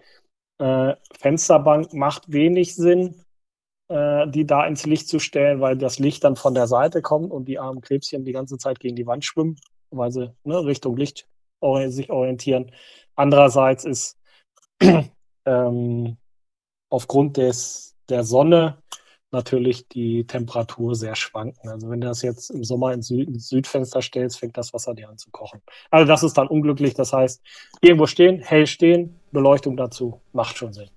Äh, 0.59 0.95
Fensterbank 1.19 1.93
macht 1.95 2.31
wenig 2.33 2.75
Sinn, 2.75 3.25
äh, 3.89 4.29
die 4.29 4.47
da 4.47 4.67
ins 4.67 4.87
Licht 4.87 5.09
zu 5.09 5.19
stellen, 5.19 5.61
weil 5.61 5.77
das 5.77 5.99
Licht 5.99 6.25
dann 6.25 6.37
von 6.37 6.55
der 6.55 6.67
Seite 6.67 7.03
kommt 7.03 7.31
und 7.31 7.47
die 7.47 7.59
armen 7.59 7.81
Krebschen 7.81 8.25
die 8.25 8.33
ganze 8.33 8.59
Zeit 8.59 8.81
gegen 8.81 8.97
die 8.97 9.07
Wand 9.07 9.25
schwimmen, 9.25 9.57
weil 9.91 10.11
sie 10.11 10.33
ne, 10.45 10.65
Richtung 10.65 10.97
Licht 10.97 11.29
sich 11.89 12.11
orientieren. 12.11 12.71
Andererseits 13.15 13.85
ist 13.85 14.19
ähm, 15.47 16.17
aufgrund 16.91 17.39
des, 17.39 17.96
der 18.09 18.25
Sonne 18.25 18.79
natürlich 19.33 19.89
die 19.89 20.27
Temperatur 20.27 20.95
sehr 20.95 21.17
schwanken. 21.17 21.69
Also 21.69 21.91
wenn 21.91 22.01
du 22.01 22.07
das 22.07 22.23
jetzt 22.23 22.51
im 22.51 22.65
Sommer 22.65 22.93
ins, 22.93 23.09
Süd 23.09 23.29
ins 23.29 23.49
Südfenster 23.49 24.01
stellst, 24.01 24.39
fängt 24.39 24.57
das 24.57 24.73
Wasser 24.73 24.95
dir 24.95 25.09
an 25.09 25.19
zu 25.19 25.31
kochen. 25.31 25.61
Also 25.91 26.07
das 26.07 26.23
ist 26.23 26.35
dann 26.35 26.49
unglücklich. 26.49 26.95
Das 26.95 27.13
heißt, 27.13 27.43
irgendwo 27.81 28.07
stehen, 28.07 28.41
hell 28.41 28.67
stehen, 28.67 29.19
Beleuchtung 29.33 29.77
dazu, 29.77 30.21
macht 30.33 30.57
schon 30.57 30.73
Sinn. 30.73 30.89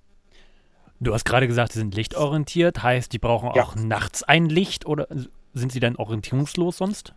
Du 1.00 1.14
hast 1.14 1.24
gerade 1.24 1.46
gesagt, 1.46 1.72
sie 1.72 1.78
sind 1.78 1.94
lichtorientiert, 1.94 2.82
heißt, 2.82 3.12
die 3.12 3.18
brauchen 3.18 3.50
ja. 3.54 3.62
auch 3.62 3.74
nachts 3.74 4.22
ein 4.22 4.48
Licht 4.48 4.86
oder 4.86 5.08
sind 5.54 5.72
sie 5.72 5.80
dann 5.80 5.96
orientierungslos 5.96 6.76
sonst? 6.76 7.14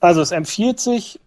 Also 0.00 0.22
es 0.22 0.32
empfiehlt 0.32 0.80
sich, 0.80 1.20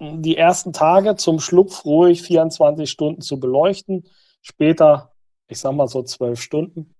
die 0.00 0.36
ersten 0.36 0.72
Tage 0.72 1.16
zum 1.16 1.38
Schlupf 1.38 1.84
ruhig 1.84 2.22
24 2.22 2.90
Stunden 2.90 3.20
zu 3.20 3.38
beleuchten. 3.38 4.04
Später, 4.42 5.11
ich 5.52 5.60
sag 5.60 5.72
mal 5.74 5.88
so 5.88 6.02
zwölf 6.02 6.40
Stunden. 6.40 6.94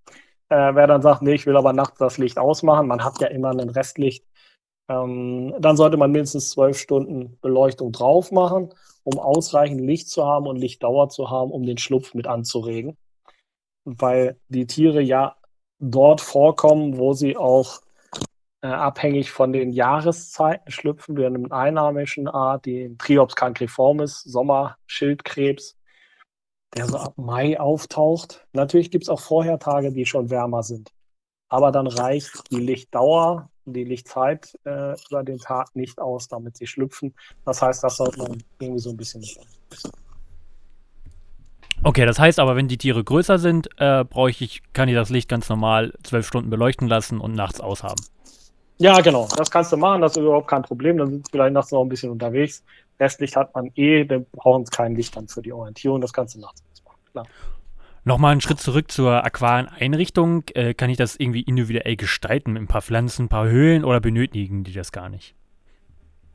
Äh, 0.49 0.75
wer 0.75 0.87
dann 0.87 1.01
sagt, 1.01 1.21
nee, 1.21 1.33
ich 1.33 1.45
will 1.45 1.57
aber 1.57 1.73
nachts 1.73 1.97
das 1.99 2.17
Licht 2.17 2.37
ausmachen, 2.39 2.87
man 2.87 3.03
hat 3.03 3.19
ja 3.21 3.27
immer 3.27 3.51
ein 3.51 3.69
Restlicht, 3.69 4.23
äh, 4.23 4.27
Ähm, 4.89 5.55
dann 5.59 5.77
sollte 5.77 5.97
man 5.97 6.11
mindestens 6.11 6.51
zwölf 6.51 6.77
Stunden 6.77 7.37
Beleuchtung 7.41 7.91
drauf 7.91 8.31
machen, 8.31 8.73
um 9.03 9.19
ausreichend 9.19 9.81
Licht 9.81 10.09
zu 10.09 10.25
haben 10.25 10.47
und 10.47 10.57
Lichtdauer 10.57 11.09
zu 11.09 11.29
haben, 11.29 11.51
um 11.51 11.65
den 11.65 11.77
Schlupf 11.77 12.13
mit 12.13 12.27
anzuregen. 12.27 12.97
Weil 13.85 14.37
die 14.49 14.67
Tiere 14.67 15.01
ja 15.01 15.35
dort 15.79 16.21
vorkommen, 16.21 16.97
wo 16.97 17.13
sie 17.13 17.37
auch 17.37 17.81
äh, 18.61 18.67
abhängig 18.67 19.31
von 19.31 19.53
den 19.53 19.71
Jahreszeiten 19.71 20.71
schlüpfen. 20.71 21.17
Wir 21.17 21.25
haben 21.25 21.51
eine 21.51 21.51
einheimischen 21.51 22.27
Art, 22.27 22.65
die 22.65 22.95
Triops 22.97 23.35
cancreformis, 23.35 24.21
Sommerschildkrebs, 24.23 25.77
der 26.75 26.87
so 26.87 26.97
ab 26.97 27.13
Mai 27.17 27.59
auftaucht. 27.59 28.45
Natürlich 28.53 28.91
gibt 28.91 29.03
es 29.03 29.09
auch 29.09 29.19
vorher 29.19 29.59
Tage, 29.59 29.91
die 29.91 30.05
schon 30.05 30.29
wärmer 30.29 30.63
sind. 30.63 30.91
Aber 31.49 31.71
dann 31.71 31.87
reicht 31.87 32.51
die 32.51 32.59
Lichtdauer, 32.59 33.49
die 33.65 33.83
Lichtzeit 33.83 34.57
äh, 34.65 34.95
über 35.09 35.23
den 35.23 35.37
Tag 35.37 35.75
nicht 35.75 35.99
aus, 35.99 36.27
damit 36.27 36.57
sie 36.57 36.67
schlüpfen. 36.67 37.13
Das 37.45 37.61
heißt, 37.61 37.83
das 37.83 37.97
sollte 37.97 38.17
man 38.17 38.43
irgendwie 38.59 38.79
so 38.79 38.89
ein 38.89 38.97
bisschen 38.97 39.23
Okay, 41.85 42.05
das 42.05 42.17
heißt 42.17 42.39
aber, 42.39 42.55
wenn 42.55 42.69
die 42.69 42.77
Tiere 42.77 43.03
größer 43.03 43.37
sind, 43.37 43.69
äh, 43.77 44.05
bräuchte 44.05 44.45
ich, 44.45 44.63
kann 44.71 44.87
ich 44.87 44.95
das 44.95 45.09
Licht 45.09 45.27
ganz 45.27 45.49
normal 45.49 45.93
zwölf 46.03 46.25
Stunden 46.25 46.49
beleuchten 46.49 46.87
lassen 46.87 47.19
und 47.19 47.33
nachts 47.33 47.59
aushaben. 47.59 48.01
Ja, 48.77 49.01
genau. 49.01 49.27
Das 49.37 49.51
kannst 49.51 49.71
du 49.71 49.77
machen, 49.77 50.01
das 50.01 50.13
ist 50.13 50.21
überhaupt 50.21 50.47
kein 50.47 50.61
Problem. 50.61 50.97
Dann 50.97 51.09
sind 51.09 51.25
sie 51.25 51.31
vielleicht 51.31 51.53
nachts 51.53 51.71
noch 51.71 51.81
ein 51.81 51.89
bisschen 51.89 52.09
unterwegs. 52.09 52.63
Restlicht 53.03 53.35
hat 53.35 53.53
man 53.53 53.71
eh, 53.75 54.05
dann 54.05 54.25
brauchen 54.31 54.65
sie 54.65 54.71
kein 54.71 54.95
Licht 54.95 55.15
dann 55.15 55.27
für 55.27 55.41
die 55.41 55.51
Orientierung. 55.51 56.01
Das 56.01 56.13
kannst 56.13 56.35
du 56.35 56.39
nachts 56.39 56.63
machen, 56.83 56.99
klar. 57.11 57.27
Nochmal 58.05 58.33
einen 58.33 58.41
Schritt 58.41 58.59
zurück 58.59 58.91
zur 58.91 59.23
aquaren 59.23 59.67
Einrichtung. 59.67 60.43
Äh, 60.55 60.73
kann 60.73 60.89
ich 60.89 60.97
das 60.97 61.15
irgendwie 61.15 61.41
individuell 61.41 61.95
gestalten 61.95 62.53
mit 62.53 62.61
ein 62.63 62.67
paar 62.67 62.81
Pflanzen, 62.81 63.25
ein 63.25 63.29
paar 63.29 63.47
Höhlen 63.47 63.85
oder 63.85 63.99
benötigen 64.01 64.63
die 64.63 64.73
das 64.73 64.91
gar 64.91 65.09
nicht? 65.09 65.35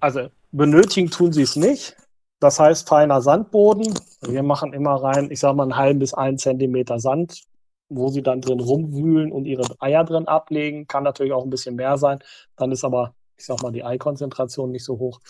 Also 0.00 0.28
benötigen 0.52 1.10
tun 1.10 1.32
sie 1.32 1.42
es 1.42 1.56
nicht. 1.56 1.96
Das 2.40 2.60
heißt 2.60 2.88
feiner 2.88 3.20
Sandboden. 3.20 3.98
Wir 4.22 4.42
machen 4.42 4.72
immer 4.72 4.94
rein, 4.94 5.30
ich 5.30 5.40
sage 5.40 5.56
mal, 5.56 5.64
einen 5.64 5.76
halben 5.76 5.98
bis 5.98 6.14
einen 6.14 6.38
Zentimeter 6.38 7.00
Sand 7.00 7.42
wo 7.88 8.08
sie 8.08 8.22
dann 8.22 8.40
drin 8.40 8.60
rumwühlen 8.60 9.32
und 9.32 9.46
ihre 9.46 9.64
Eier 9.80 10.04
drin 10.04 10.28
ablegen. 10.28 10.86
Kann 10.86 11.04
natürlich 11.04 11.32
auch 11.32 11.44
ein 11.44 11.50
bisschen 11.50 11.76
mehr 11.76 11.96
sein. 11.98 12.18
Dann 12.56 12.72
ist 12.72 12.84
aber, 12.84 13.14
ich 13.36 13.46
sag 13.46 13.62
mal, 13.62 13.72
die 13.72 13.84
Eikonzentration 13.84 14.70
nicht 14.70 14.84
so 14.84 14.98
hoch. 14.98 15.20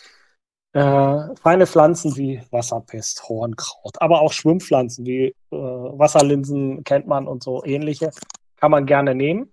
Äh, 0.74 1.34
feine 1.36 1.66
Pflanzen 1.66 2.14
wie 2.16 2.42
Wasserpest, 2.50 3.26
Hornkraut, 3.28 4.00
aber 4.00 4.20
auch 4.20 4.32
Schwimmpflanzen 4.32 5.06
wie 5.06 5.26
äh, 5.26 5.34
Wasserlinsen 5.50 6.84
kennt 6.84 7.06
man 7.06 7.26
und 7.26 7.42
so 7.42 7.64
ähnliche, 7.64 8.10
kann 8.56 8.70
man 8.70 8.84
gerne 8.84 9.14
nehmen. 9.14 9.52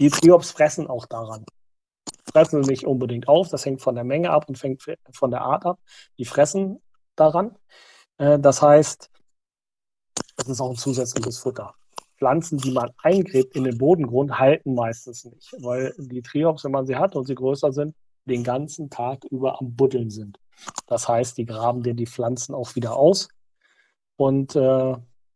Die 0.00 0.10
Triops 0.10 0.50
fressen 0.50 0.88
auch 0.88 1.06
daran. 1.06 1.44
Fressen 2.32 2.60
nicht 2.62 2.84
unbedingt 2.84 3.28
auf, 3.28 3.48
das 3.48 3.64
hängt 3.64 3.82
von 3.82 3.94
der 3.94 4.04
Menge 4.04 4.30
ab 4.30 4.48
und 4.48 4.58
fängt 4.58 4.84
von 5.12 5.30
der 5.30 5.42
Art 5.42 5.64
ab. 5.64 5.78
Die 6.18 6.24
fressen 6.24 6.82
daran. 7.14 7.56
Äh, 8.18 8.38
das 8.38 8.60
heißt, 8.60 9.10
es 10.38 10.48
ist 10.48 10.60
auch 10.60 10.70
ein 10.70 10.76
zusätzliches 10.76 11.38
Futter. 11.38 11.74
Pflanzen, 12.18 12.58
die 12.58 12.72
man 12.72 12.90
eingräbt 13.02 13.54
in 13.54 13.64
den 13.64 13.78
Bodengrund, 13.78 14.38
halten 14.38 14.74
meistens 14.74 15.24
nicht, 15.24 15.54
weil 15.60 15.94
die 15.98 16.22
Triops, 16.22 16.64
wenn 16.64 16.72
man 16.72 16.86
sie 16.86 16.96
hat 16.96 17.14
und 17.14 17.26
sie 17.26 17.34
größer 17.36 17.72
sind, 17.72 17.94
den 18.24 18.42
ganzen 18.42 18.90
Tag 18.90 19.24
über 19.24 19.60
am 19.60 19.74
Buddeln 19.76 20.10
sind. 20.10 20.38
Das 20.86 21.08
heißt, 21.08 21.36
die 21.38 21.46
graben 21.46 21.82
dir 21.82 21.94
die 21.94 22.06
Pflanzen 22.06 22.54
auch 22.54 22.74
wieder 22.74 22.96
aus. 22.96 23.28
Und 24.16 24.56
äh, 24.56 24.94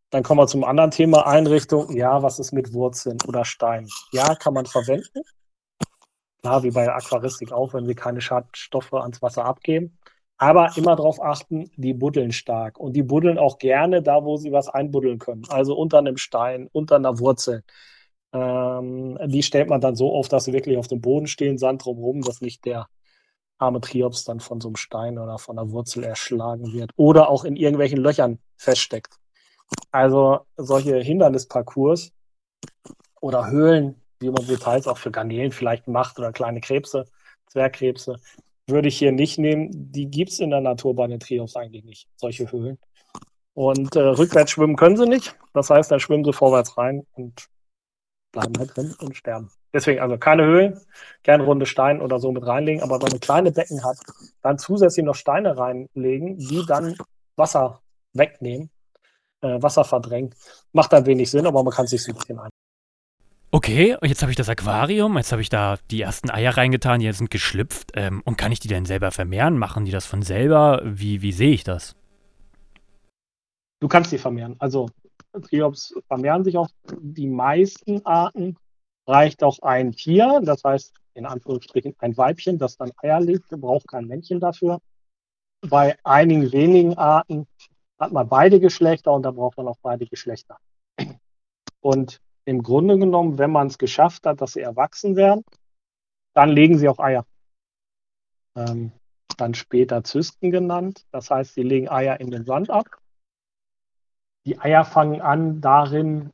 dann 0.09 0.23
kommen 0.23 0.39
wir 0.39 0.47
zum 0.47 0.63
anderen 0.63 0.91
Thema 0.91 1.25
Einrichtung. 1.25 1.95
Ja, 1.95 2.21
was 2.21 2.39
ist 2.39 2.51
mit 2.51 2.73
Wurzeln 2.73 3.17
oder 3.27 3.45
Steinen? 3.45 3.89
Ja, 4.11 4.35
kann 4.35 4.53
man 4.53 4.65
verwenden. 4.65 5.21
Klar, 6.41 6.63
wie 6.63 6.71
bei 6.71 6.83
der 6.83 6.95
Aquaristik 6.95 7.51
auch, 7.51 7.73
wenn 7.73 7.85
sie 7.85 7.95
keine 7.95 8.21
Schadstoffe 8.21 8.93
ans 8.93 9.21
Wasser 9.21 9.45
abgeben. 9.45 9.97
Aber 10.37 10.75
immer 10.75 10.95
darauf 10.95 11.21
achten, 11.21 11.71
die 11.77 11.93
buddeln 11.93 12.31
stark. 12.31 12.79
Und 12.79 12.93
die 12.93 13.03
buddeln 13.03 13.37
auch 13.37 13.57
gerne 13.59 14.01
da, 14.01 14.23
wo 14.25 14.35
sie 14.37 14.51
was 14.51 14.67
einbuddeln 14.67 15.19
können. 15.19 15.43
Also 15.49 15.75
unter 15.75 15.99
einem 15.99 16.17
Stein, 16.17 16.67
unter 16.73 16.97
einer 16.97 17.19
Wurzel. 17.19 17.63
Ähm, 18.33 19.17
die 19.25 19.43
stellt 19.43 19.69
man 19.69 19.79
dann 19.79 19.95
so 19.95 20.13
auf, 20.13 20.27
dass 20.27 20.45
sie 20.45 20.53
wirklich 20.53 20.77
auf 20.77 20.87
dem 20.87 21.01
Boden 21.01 21.27
stehen, 21.27 21.57
Sand 21.57 21.85
drumherum, 21.85 22.21
dass 22.21 22.41
nicht 22.41 22.65
der 22.65 22.87
arme 23.63 23.81
Triops 23.81 24.25
dann 24.25 24.39
von 24.39 24.61
so 24.61 24.67
einem 24.67 24.75
Stein 24.75 25.17
oder 25.17 25.37
von 25.37 25.57
einer 25.57 25.71
Wurzel 25.71 26.03
erschlagen 26.03 26.73
wird. 26.73 26.91
Oder 26.95 27.29
auch 27.29 27.45
in 27.45 27.55
irgendwelchen 27.55 27.97
Löchern 27.97 28.39
feststeckt. 28.57 29.15
Also 29.91 30.41
solche 30.57 30.97
Hindernisparcours 30.97 32.11
oder 33.21 33.49
Höhlen, 33.49 34.01
wie 34.19 34.29
man 34.29 34.43
sie 34.43 34.57
teils 34.57 34.87
auch 34.87 34.97
für 34.97 35.11
Garnelen 35.11 35.51
vielleicht 35.51 35.87
macht 35.87 36.19
oder 36.19 36.31
kleine 36.31 36.61
Krebse, 36.61 37.05
Zwergkrebse, 37.47 38.17
würde 38.67 38.87
ich 38.87 38.97
hier 38.97 39.11
nicht 39.11 39.37
nehmen. 39.37 39.69
Die 39.71 40.07
gibt 40.07 40.31
es 40.31 40.39
in 40.39 40.49
der 40.49 40.61
Natur 40.61 40.95
bei 40.95 41.07
den 41.07 41.19
Trios 41.19 41.55
eigentlich 41.55 41.83
nicht, 41.83 42.07
solche 42.15 42.51
Höhlen. 42.51 42.77
Und 43.53 43.95
äh, 43.95 43.99
rückwärts 43.99 44.51
schwimmen 44.51 44.75
können 44.75 44.97
sie 44.97 45.05
nicht. 45.05 45.35
Das 45.53 45.69
heißt, 45.69 45.91
da 45.91 45.99
schwimmen 45.99 46.23
sie 46.23 46.33
vorwärts 46.33 46.77
rein 46.77 47.05
und 47.13 47.47
bleiben 48.33 48.53
halt 48.59 48.75
drin 48.75 48.93
und 48.99 49.15
sterben. 49.15 49.49
Deswegen 49.73 50.01
also 50.01 50.17
keine 50.17 50.43
Höhlen, 50.43 50.79
gerne 51.23 51.43
runde 51.43 51.65
Steine 51.65 52.03
oder 52.03 52.19
so 52.19 52.31
mit 52.33 52.45
reinlegen, 52.45 52.83
aber 52.83 53.01
wenn 53.01 53.11
man 53.11 53.19
kleine 53.21 53.51
Becken 53.51 53.83
hat, 53.85 53.97
dann 54.41 54.57
zusätzlich 54.59 55.05
noch 55.05 55.15
Steine 55.15 55.57
reinlegen, 55.57 56.37
die 56.37 56.65
dann 56.67 56.97
Wasser 57.37 57.79
wegnehmen, 58.13 58.69
äh, 59.41 59.61
Wasser 59.61 59.85
verdrängen. 59.85 60.35
Macht 60.73 60.91
dann 60.91 61.05
wenig 61.05 61.31
Sinn, 61.31 61.47
aber 61.47 61.63
man 61.63 61.73
kann 61.73 61.87
sich 61.87 62.03
so 62.03 62.11
ein 62.11 62.15
bisschen 62.15 62.39
ein. 62.39 62.49
Okay, 63.51 63.95
und 64.01 64.09
jetzt 64.09 64.23
habe 64.23 64.31
ich 64.31 64.35
das 64.35 64.49
Aquarium, 64.49 65.15
jetzt 65.15 65.31
habe 65.31 65.41
ich 65.43 65.49
da 65.49 65.77
die 65.91 66.01
ersten 66.01 66.31
Eier 66.31 66.57
reingetan, 66.57 66.99
die 66.99 67.11
sind 67.13 67.29
geschlüpft. 67.29 67.91
Ähm, 67.93 68.21
und 68.25 68.35
kann 68.35 68.51
ich 68.51 68.59
die 68.59 68.67
denn 68.67 68.85
selber 68.85 69.11
vermehren? 69.11 69.59
Machen 69.59 69.85
die 69.85 69.91
das 69.91 70.07
von 70.07 70.23
selber? 70.23 70.81
Wie, 70.83 71.21
wie 71.21 71.31
sehe 71.31 71.53
ich 71.53 71.63
das? 71.63 71.95
Du 73.79 73.87
kannst 73.87 74.09
sie 74.09 74.17
vermehren. 74.17 74.55
Also 74.57 74.89
Triops 75.41 75.93
vermehren 76.07 76.43
sich 76.43 76.57
auch. 76.57 76.69
Die 76.99 77.27
meisten 77.27 78.05
Arten 78.05 78.57
reicht 79.07 79.43
auch 79.43 79.59
ein 79.59 79.91
Tier, 79.91 80.41
das 80.43 80.63
heißt 80.63 80.93
in 81.15 81.25
Anführungsstrichen 81.25 81.95
ein 81.99 82.17
Weibchen, 82.17 82.57
das 82.57 82.77
dann 82.77 82.91
Eier 82.97 83.19
legt, 83.19 83.49
braucht 83.49 83.87
kein 83.87 84.07
Männchen 84.07 84.39
dafür. 84.39 84.79
Bei 85.61 85.95
einigen 86.03 86.51
wenigen 86.51 86.97
Arten 86.97 87.47
hat 87.99 88.11
man 88.11 88.27
beide 88.27 88.59
Geschlechter 88.59 89.13
und 89.13 89.23
da 89.23 89.31
braucht 89.31 89.57
man 89.57 89.67
auch 89.67 89.77
beide 89.81 90.05
Geschlechter. 90.05 90.57
Und 91.79 92.19
im 92.45 92.63
Grunde 92.63 92.97
genommen, 92.97 93.37
wenn 93.37 93.51
man 93.51 93.67
es 93.67 93.77
geschafft 93.77 94.25
hat, 94.25 94.41
dass 94.41 94.53
sie 94.53 94.61
erwachsen 94.61 95.15
werden, 95.15 95.43
dann 96.33 96.49
legen 96.49 96.77
sie 96.77 96.89
auch 96.89 96.99
Eier. 96.99 97.25
Ähm, 98.55 98.91
dann 99.37 99.53
später 99.53 100.03
Zysten 100.03 100.51
genannt. 100.51 101.05
Das 101.11 101.29
heißt, 101.29 101.53
sie 101.53 101.63
legen 101.63 101.89
Eier 101.89 102.19
in 102.19 102.31
den 102.31 102.45
Sand 102.45 102.69
ab. 102.69 102.85
Die 104.45 104.59
Eier 104.59 104.83
fangen 104.83 105.21
an, 105.21 105.61
darin 105.61 106.31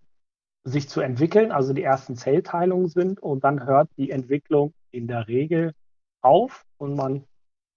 sich 0.64 0.90
zu 0.90 1.02
entwickeln, 1.02 1.52
also 1.52 1.74
die 1.74 1.84
ersten 1.84 2.16
Zellteilungen 2.16 2.88
sind 2.88 3.20
und 3.20 3.44
dann 3.44 3.66
hört 3.66 3.90
die 3.98 4.12
Entwicklung 4.12 4.74
in 4.92 5.08
der 5.08 5.28
Regel 5.28 5.74
auf 6.22 6.66
und 6.78 6.96
man 6.96 7.26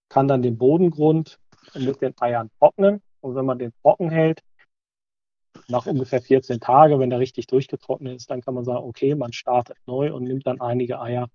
kann 0.08 0.28
dann 0.28 0.42
den 0.42 0.58
Bodengrund 0.58 1.38
mit 1.74 2.00
den 2.02 2.14
Eiern 2.20 2.50
trocknen. 2.58 3.00
Und 3.20 3.34
wenn 3.34 3.46
man 3.46 3.58
den 3.58 3.72
trocken 3.82 4.10
hält, 4.10 4.42
nach 5.68 5.86
ungefähr 5.86 6.20
14 6.20 6.60
Tagen, 6.60 6.98
wenn 6.98 7.10
der 7.10 7.20
richtig 7.20 7.46
durchgetrocknet 7.46 8.16
ist, 8.16 8.30
dann 8.30 8.42
kann 8.42 8.54
man 8.54 8.64
sagen, 8.64 8.84
okay, 8.84 9.14
man 9.14 9.32
startet 9.32 9.76
neu 9.86 10.12
und 10.12 10.24
nimmt 10.24 10.46
dann 10.46 10.60
einige 10.60 11.00
Eier 11.00 11.28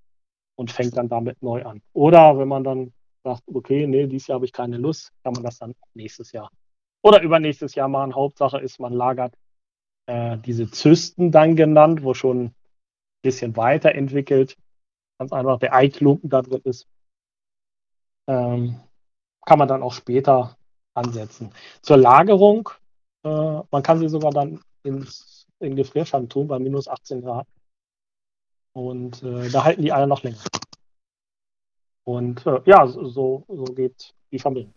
und 0.56 0.72
fängt 0.72 0.98
dann 0.98 1.08
damit 1.08 1.42
neu 1.42 1.64
an. 1.64 1.82
Oder 1.94 2.38
wenn 2.38 2.48
man 2.48 2.64
dann 2.64 2.94
sagt, 3.24 3.44
okay, 3.48 3.88
nee, 3.88 4.06
dieses 4.06 4.28
Jahr 4.28 4.36
habe 4.36 4.46
ich 4.46 4.54
keine 4.54 4.78
Lust, 4.78 5.12
kann 5.24 5.34
man 5.34 5.44
das 5.44 5.60
dann 5.60 5.74
nächstes 5.94 6.32
Jahr 6.32 6.50
oder 7.08 7.22
übernächstes 7.22 7.76
Jahr 7.76 7.88
machen. 7.88 8.16
Hauptsache 8.16 8.60
ist, 8.60 8.80
man 8.80 8.94
lagert 8.94 9.34
äh, 10.08 10.38
diese 10.38 10.70
Zysten 10.70 11.32
dann 11.32 11.56
genannt, 11.56 12.04
wo 12.04 12.14
schon 12.14 12.46
ein 12.46 12.56
bisschen 13.22 13.56
weiterentwickelt, 13.58 14.58
ganz 15.20 15.32
einfach 15.32 15.60
der 15.60 15.74
Eiklumpen 15.74 16.30
da 16.30 16.42
drin 16.42 16.62
ist, 16.64 16.88
ähm, 18.28 18.80
kann 19.46 19.60
man 19.60 19.68
dann 19.68 19.84
auch 19.84 19.94
später 19.94 20.58
ansetzen. 20.94 21.52
Zur 21.82 21.98
Lagerung 21.98 22.70
äh, 23.28 23.62
man 23.72 23.84
kann 23.84 24.00
sie 24.00 24.10
sogar 24.10 24.32
dann 24.32 24.62
ins, 24.84 25.48
in 25.60 25.76
Gefrierschand 25.76 26.32
tun 26.32 26.48
bei 26.48 26.60
minus 26.60 26.88
18 26.88 27.22
Grad. 27.22 27.48
Und 28.74 29.24
äh, 29.24 29.50
da 29.50 29.64
halten 29.64 29.82
die 29.82 29.92
Eier 29.92 30.08
noch 30.08 30.24
länger. 30.24 30.44
Und 32.04 32.46
äh, 32.46 32.62
ja, 32.66 32.88
so, 32.88 33.44
so 33.48 33.64
geht 33.66 34.14
die 34.32 34.40
Familie. 34.40 34.72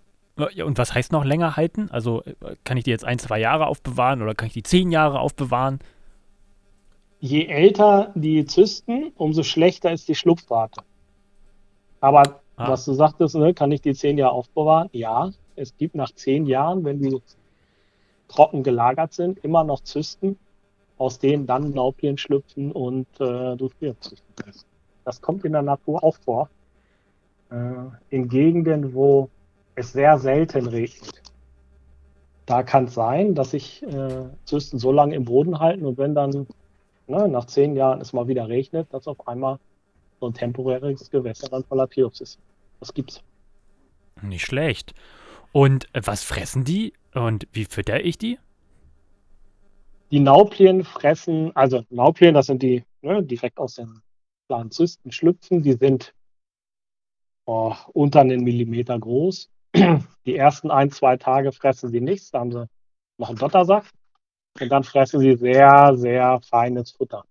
Und 0.65 0.79
was 0.79 0.95
heißt 0.95 1.13
noch 1.13 1.25
länger 1.25 1.57
halten? 1.57 1.89
Also 1.91 2.23
äh, 2.25 2.57
kann 2.65 2.77
ich 2.77 2.85
die 2.85 2.91
jetzt 2.91 3.05
ein, 3.05 3.19
zwei 3.19 3.39
Jahre 3.39 3.67
aufbewahren 3.67 4.23
oder 4.23 4.35
kann 4.35 4.47
ich 4.47 4.53
die 4.53 4.63
zehn 4.63 4.91
Jahre 4.91 5.21
aufbewahren? 5.21 5.81
Je 7.21 7.47
älter 7.47 8.13
die 8.15 8.45
Zysten, 8.47 9.13
umso 9.17 9.43
schlechter 9.43 9.93
ist 9.93 10.09
die 10.09 10.15
Schlupfrate. 10.15 10.83
Aber 12.01 12.41
ah. 12.57 12.71
was 12.71 12.85
du 12.85 12.95
sagtest, 12.95 13.35
ne, 13.35 13.53
kann 13.53 13.73
ich 13.73 13.83
die 13.83 13.95
zehn 13.95 14.17
Jahre 14.17 14.33
aufbewahren? 14.33 14.89
Ja, 14.93 15.31
es 15.57 15.77
gibt 15.77 15.95
nach 15.95 16.13
zehn 16.13 16.47
Jahren, 16.47 16.85
wenn 16.85 17.01
die 17.01 17.21
trocken 18.29 18.63
gelagert 18.63 19.13
sind, 19.13 19.39
immer 19.41 19.65
noch 19.65 19.81
Zysten, 19.81 20.39
aus 20.97 21.19
denen 21.19 21.47
dann 21.47 21.75
Laubien 21.75 22.17
schlüpfen 22.17 22.73
und 22.73 23.07
äh, 23.21 23.57
du 23.57 23.69
Triebzüchten 23.69 24.35
Das 25.05 25.21
kommt 25.21 25.45
in 25.45 25.53
der 25.53 25.63
Natur 25.63 26.03
auch 26.03 26.17
vor. 26.25 26.49
äh, 27.51 27.55
in 28.11 28.29
Gegenden, 28.29 28.95
wo 28.95 29.29
es 29.81 29.93
sehr 29.93 30.19
selten 30.19 30.67
regnet. 30.67 31.23
Da 32.47 32.63
kann 32.63 32.85
es 32.85 32.95
sein, 32.95 33.35
dass 33.35 33.53
sich 33.53 33.83
äh, 33.83 34.29
Zysten 34.45 34.79
so 34.79 34.93
lange 34.93 35.15
im 35.15 35.25
Boden 35.25 35.59
halten 35.59 35.87
und 35.87 35.99
wenn 35.99 36.15
dann 36.15 36.47
ne, 37.07 37.29
nach 37.29 37.47
zehn 37.47 37.77
Jahren 37.77 38.01
es 38.01 38.13
mal 38.13 38.29
wieder 38.29 38.49
regnet, 38.49 38.93
dass 38.93 39.07
auf 39.07 39.27
einmal 39.29 39.59
so 40.21 40.27
ein 40.27 40.35
temporäres 40.35 41.11
Gewässer 41.11 41.49
dann 41.49 41.65
voller 41.65 41.89
Triops 41.89 42.21
ist. 42.21 42.39
Das 42.79 42.95
gibt's. 42.95 43.23
Nicht 44.23 44.45
schlecht. 44.45 44.95
Und 45.53 45.89
was 45.93 46.23
fressen 46.23 46.65
die 46.65 46.93
und 47.15 47.49
wie 47.53 47.65
fütter 47.65 48.05
ich 48.05 48.19
die? 48.19 48.39
Die 50.11 50.21
Nauplien 50.21 50.85
fressen, 50.85 51.55
also 51.55 51.85
Nauplien, 51.91 52.35
das 52.35 52.47
sind 52.47 52.63
die 52.63 52.85
ne, 53.03 53.23
direkt 53.23 53.59
aus 53.59 53.77
den 53.77 54.03
kleinen 54.49 54.71
Zysten 54.71 55.13
schlüpfen, 55.13 55.63
die 55.63 55.75
sind 55.75 56.13
oh, 57.45 57.75
unter 57.93 58.21
einen 58.21 58.43
Millimeter 58.43 58.99
groß. 58.99 59.49
Die 60.27 60.37
ersten 60.37 60.71
ein, 60.71 60.91
zwei 60.91 61.17
Tage 61.17 61.53
fressen 61.53 61.91
sie 61.91 62.00
nichts, 62.00 62.31
da 62.31 62.41
haben 62.41 62.53
sie 62.53 62.69
noch 63.19 63.29
einen 63.29 63.39
Dottersaft. 63.39 63.95
Und 64.61 64.69
dann 64.69 64.85
fressen 64.85 65.21
sie 65.21 65.37
sehr, 65.37 65.97
sehr 65.97 66.41
feines 66.43 66.93
Futter. 66.93 67.25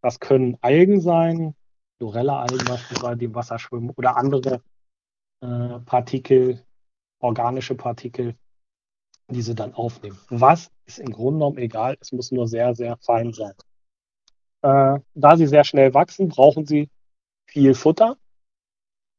Das 0.00 0.18
können 0.18 0.56
Algen 0.60 1.00
sein, 1.00 1.54
Chlorella-Algen 1.98 2.64
beispielsweise, 2.66 3.16
die 3.18 3.26
im 3.26 3.34
Wasser 3.34 3.58
schwimmen, 3.58 3.90
oder 3.90 4.16
andere 4.16 4.62
äh, 5.40 5.78
Partikel, 5.80 6.64
organische 7.20 7.74
Partikel, 7.74 8.34
die 9.28 9.42
sie 9.42 9.54
dann 9.54 9.74
aufnehmen. 9.74 10.18
Was 10.28 10.70
ist 10.86 10.98
im 10.98 11.12
Grunde 11.12 11.38
genommen 11.38 11.58
egal, 11.58 11.96
es 12.00 12.12
muss 12.12 12.32
nur 12.32 12.48
sehr, 12.48 12.74
sehr 12.74 12.96
fein 12.98 13.32
sein. 13.32 13.54
Äh, 14.62 15.00
da 15.14 15.36
sie 15.36 15.46
sehr 15.46 15.64
schnell 15.64 15.94
wachsen, 15.94 16.28
brauchen 16.28 16.66
sie 16.66 16.90
viel 17.46 17.74
Futter. 17.74 18.16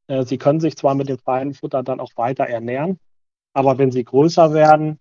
Äh, 0.06 0.24
sie 0.24 0.38
können 0.38 0.60
sich 0.60 0.76
zwar 0.76 0.94
mit 0.94 1.08
dem 1.08 1.18
feinen 1.18 1.54
Futter 1.54 1.82
dann 1.82 2.00
auch 2.00 2.12
weiter 2.16 2.44
ernähren, 2.44 2.98
aber 3.52 3.78
wenn 3.78 3.90
sie 3.90 4.04
größer 4.04 4.52
werden, 4.52 4.98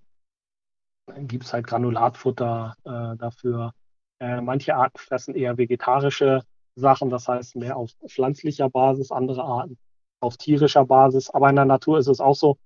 dann 1.07 1.27
gibt 1.27 1.43
es 1.43 1.53
halt 1.53 1.67
Granulatfutter 1.67 2.75
äh, 2.85 3.17
dafür. 3.17 3.73
Äh, 4.19 4.41
manche 4.41 4.75
Arten 4.75 4.97
fressen 4.97 5.35
eher 5.35 5.57
vegetarische 5.57 6.43
Sachen, 6.75 7.09
das 7.09 7.27
heißt 7.27 7.55
mehr 7.55 7.77
auf 7.77 7.91
pflanzlicher 8.07 8.69
Basis, 8.69 9.11
andere 9.11 9.43
Arten 9.43 9.77
auf 10.21 10.37
tierischer 10.37 10.85
Basis. 10.85 11.29
Aber 11.29 11.49
in 11.49 11.55
der 11.55 11.65
Natur 11.65 11.99
ist 11.99 12.07
es 12.07 12.21
auch 12.21 12.35
so, 12.35 12.57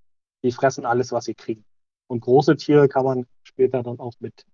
die 0.44 0.52
fressen 0.52 0.86
alles, 0.86 1.12
was 1.12 1.26
sie 1.26 1.34
kriegen. 1.34 1.66
Und 2.08 2.22
große 2.22 2.56
Tiere 2.58 2.88
kann 2.88 3.04
man 3.04 3.26
später 3.44 3.82
dann 3.82 4.00
auch 4.00 4.14
mit 4.20 4.46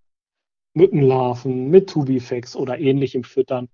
Mückenlarven, 0.75 1.70
mit 1.70 1.90
Tubifex 1.90 2.56
oder 2.56 2.80
ähnlichem 2.80 3.24
füttern. 3.24 3.70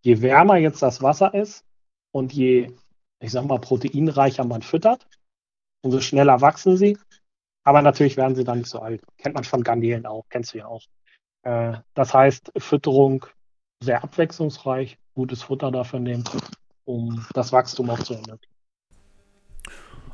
Je 0.00 0.22
wärmer 0.22 0.56
jetzt 0.56 0.82
das 0.82 1.02
Wasser 1.02 1.34
ist 1.34 1.64
und 2.12 2.32
je, 2.32 2.72
ich 3.20 3.30
sag 3.30 3.44
mal, 3.46 3.58
proteinreicher 3.58 4.44
man 4.44 4.62
füttert, 4.62 5.06
umso 5.82 6.00
schneller 6.00 6.40
wachsen 6.40 6.76
sie. 6.76 6.98
Aber 7.64 7.82
natürlich 7.82 8.16
werden 8.16 8.34
sie 8.34 8.44
dann 8.44 8.58
nicht 8.58 8.70
so 8.70 8.80
alt. 8.80 9.02
Kennt 9.18 9.34
man 9.34 9.44
von 9.44 9.62
Garnelen 9.62 10.06
auch, 10.06 10.24
kennst 10.30 10.54
du 10.54 10.58
ja 10.58 10.66
auch. 10.66 10.82
Äh, 11.42 11.78
das 11.94 12.14
heißt, 12.14 12.52
Fütterung 12.56 13.26
sehr 13.82 14.02
abwechslungsreich, 14.02 14.98
gutes 15.14 15.42
Futter 15.42 15.70
dafür 15.70 16.00
nehmen, 16.00 16.24
um 16.84 17.26
das 17.34 17.52
Wachstum 17.52 17.90
auch 17.90 17.98
zu 18.00 18.14
ermöglichen. 18.14 18.54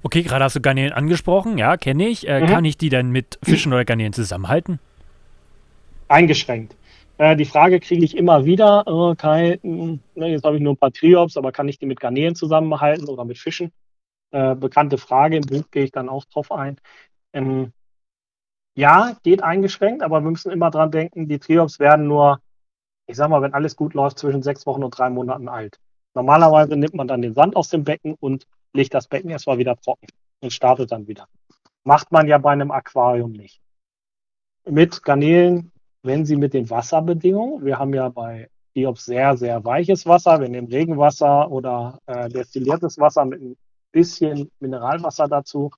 Okay, 0.02 0.22
gerade 0.22 0.44
hast 0.44 0.56
du 0.56 0.60
Garnelen 0.60 0.92
angesprochen, 0.92 1.56
ja, 1.56 1.76
kenne 1.78 2.08
ich. 2.08 2.28
Äh, 2.28 2.42
mhm. 2.42 2.46
Kann 2.46 2.64
ich 2.64 2.76
die 2.76 2.90
denn 2.90 3.10
mit 3.10 3.38
Fischen 3.42 3.72
oder 3.72 3.84
Garnelen 3.84 4.12
zusammenhalten? 4.12 4.78
Eingeschränkt. 6.08 6.76
Äh, 7.18 7.36
die 7.36 7.44
Frage 7.44 7.78
kriege 7.80 8.04
ich 8.04 8.16
immer 8.16 8.44
wieder, 8.44 8.84
äh, 8.86 9.14
Kai, 9.16 9.60
ne, 9.62 10.00
jetzt 10.14 10.44
habe 10.44 10.56
ich 10.56 10.62
nur 10.62 10.72
ein 10.72 10.78
paar 10.78 10.92
Triops, 10.92 11.36
aber 11.36 11.52
kann 11.52 11.68
ich 11.68 11.78
die 11.78 11.86
mit 11.86 12.00
Garnelen 12.00 12.34
zusammenhalten 12.34 13.08
oder 13.08 13.24
mit 13.24 13.38
Fischen? 13.38 13.72
Äh, 14.32 14.56
bekannte 14.56 14.98
Frage, 14.98 15.36
im 15.36 15.42
Buch 15.46 15.70
gehe 15.70 15.84
ich 15.84 15.92
dann 15.92 16.08
auch 16.08 16.24
drauf 16.24 16.50
ein. 16.50 16.80
Ähm, 17.32 17.72
ja, 18.76 19.16
geht 19.22 19.42
eingeschränkt, 19.42 20.02
aber 20.02 20.20
wir 20.22 20.30
müssen 20.30 20.50
immer 20.50 20.70
dran 20.70 20.90
denken, 20.90 21.28
die 21.28 21.38
Triops 21.38 21.78
werden 21.78 22.08
nur, 22.08 22.40
ich 23.06 23.16
sag 23.16 23.30
mal, 23.30 23.42
wenn 23.42 23.54
alles 23.54 23.76
gut 23.76 23.94
läuft, 23.94 24.18
zwischen 24.18 24.42
sechs 24.42 24.66
Wochen 24.66 24.82
und 24.82 24.98
drei 24.98 25.08
Monaten 25.10 25.48
alt. 25.48 25.78
Normalerweise 26.14 26.76
nimmt 26.76 26.94
man 26.94 27.06
dann 27.06 27.22
den 27.22 27.34
Sand 27.34 27.54
aus 27.54 27.68
dem 27.68 27.84
Becken 27.84 28.14
und 28.18 28.46
legt 28.72 28.92
das 28.92 29.06
Becken 29.06 29.30
erstmal 29.30 29.58
wieder 29.58 29.76
trocken 29.76 30.08
und 30.40 30.52
startet 30.52 30.90
dann 30.90 31.06
wieder. 31.06 31.28
Macht 31.84 32.10
man 32.10 32.26
ja 32.26 32.38
bei 32.38 32.50
einem 32.50 32.72
Aquarium 32.72 33.32
nicht. 33.32 33.60
Mit 34.64 35.04
Garnelen, 35.04 35.70
wenn 36.04 36.26
sie 36.26 36.36
mit 36.36 36.52
den 36.52 36.68
Wasserbedingungen, 36.68 37.64
wir 37.64 37.78
haben 37.78 37.94
ja 37.94 38.10
bei 38.10 38.50
Diops 38.76 39.06
sehr, 39.06 39.36
sehr 39.36 39.64
weiches 39.64 40.06
Wasser, 40.06 40.38
wir 40.40 40.48
nehmen 40.48 40.68
Regenwasser 40.68 41.50
oder 41.50 41.98
äh, 42.06 42.28
destilliertes 42.28 42.98
Wasser 42.98 43.24
mit 43.24 43.40
ein 43.40 43.56
bisschen 43.90 44.50
Mineralwasser 44.60 45.28
dazu, 45.28 45.70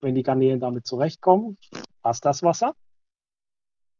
wenn 0.00 0.14
die 0.14 0.22
Garnelen 0.22 0.58
damit 0.58 0.86
zurechtkommen, 0.86 1.58
passt 2.02 2.24
das 2.24 2.42
Wasser. 2.42 2.74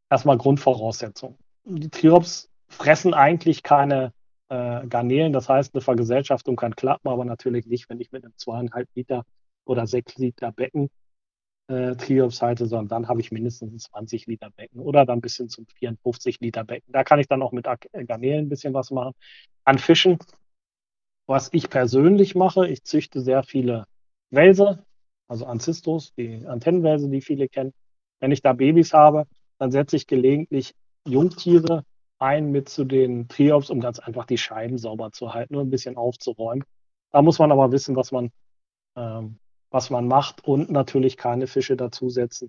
Erstmal 0.08 0.38
Grundvoraussetzung. 0.38 1.36
Die 1.64 1.90
Triops 1.90 2.48
fressen 2.68 3.12
eigentlich 3.12 3.62
keine 3.62 4.12
äh, 4.48 4.86
Garnelen. 4.86 5.32
Das 5.34 5.50
heißt, 5.50 5.74
eine 5.74 5.82
Vergesellschaftung 5.82 6.56
kann 6.56 6.76
klappen, 6.76 7.08
aber 7.08 7.26
natürlich 7.26 7.66
nicht, 7.66 7.90
wenn 7.90 8.00
ich 8.00 8.10
mit 8.10 8.24
einem 8.24 8.34
zweieinhalb 8.36 8.88
Liter 8.94 9.24
oder 9.66 9.86
sechs 9.86 10.16
Liter 10.16 10.50
Becken 10.52 10.88
äh, 11.68 11.96
Triops 11.96 12.42
halte, 12.42 12.66
sondern 12.66 12.88
dann 12.88 13.08
habe 13.08 13.20
ich 13.20 13.32
mindestens 13.32 13.72
ein 13.72 13.78
20 13.78 14.26
Liter 14.26 14.50
Becken 14.50 14.80
oder 14.80 15.06
dann 15.06 15.20
bis 15.20 15.36
hin 15.36 15.48
zum 15.48 15.66
54 15.66 16.40
Liter 16.40 16.64
Becken. 16.64 16.92
Da 16.92 17.04
kann 17.04 17.20
ich 17.20 17.28
dann 17.28 17.42
auch 17.42 17.52
mit 17.52 17.66
äh, 17.66 18.04
Garnelen 18.04 18.46
ein 18.46 18.48
bisschen 18.48 18.74
was 18.74 18.90
machen. 18.90 19.14
An 19.64 19.78
Fischen, 19.78 20.18
was 21.26 21.48
ich 21.52 21.70
persönlich 21.70 22.34
mache, 22.34 22.68
ich 22.68 22.84
züchte 22.84 23.20
sehr 23.20 23.42
viele 23.42 23.86
Wälse, 24.30 24.84
also 25.28 25.46
Ancistros, 25.46 26.12
die 26.14 26.46
Antennenwälse, 26.46 27.08
die 27.08 27.20
viele 27.20 27.48
kennen. 27.48 27.72
Wenn 28.20 28.30
ich 28.30 28.42
da 28.42 28.52
Babys 28.52 28.92
habe, 28.92 29.26
dann 29.58 29.70
setze 29.70 29.96
ich 29.96 30.06
gelegentlich 30.06 30.74
Jungtiere 31.06 31.84
ein 32.18 32.50
mit 32.50 32.68
zu 32.68 32.84
den 32.84 33.28
Triops, 33.28 33.70
um 33.70 33.80
ganz 33.80 33.98
einfach 33.98 34.26
die 34.26 34.38
Scheiben 34.38 34.78
sauber 34.78 35.10
zu 35.12 35.34
halten 35.34 35.56
und 35.56 35.66
ein 35.68 35.70
bisschen 35.70 35.96
aufzuräumen. 35.96 36.64
Da 37.10 37.22
muss 37.22 37.38
man 37.38 37.52
aber 37.52 37.72
wissen, 37.72 37.96
was 37.96 38.12
man, 38.12 38.30
ähm, 38.96 39.38
was 39.74 39.90
man 39.90 40.06
macht 40.06 40.44
und 40.44 40.70
natürlich 40.70 41.16
keine 41.16 41.48
Fische 41.48 41.76
dazusetzen, 41.76 42.48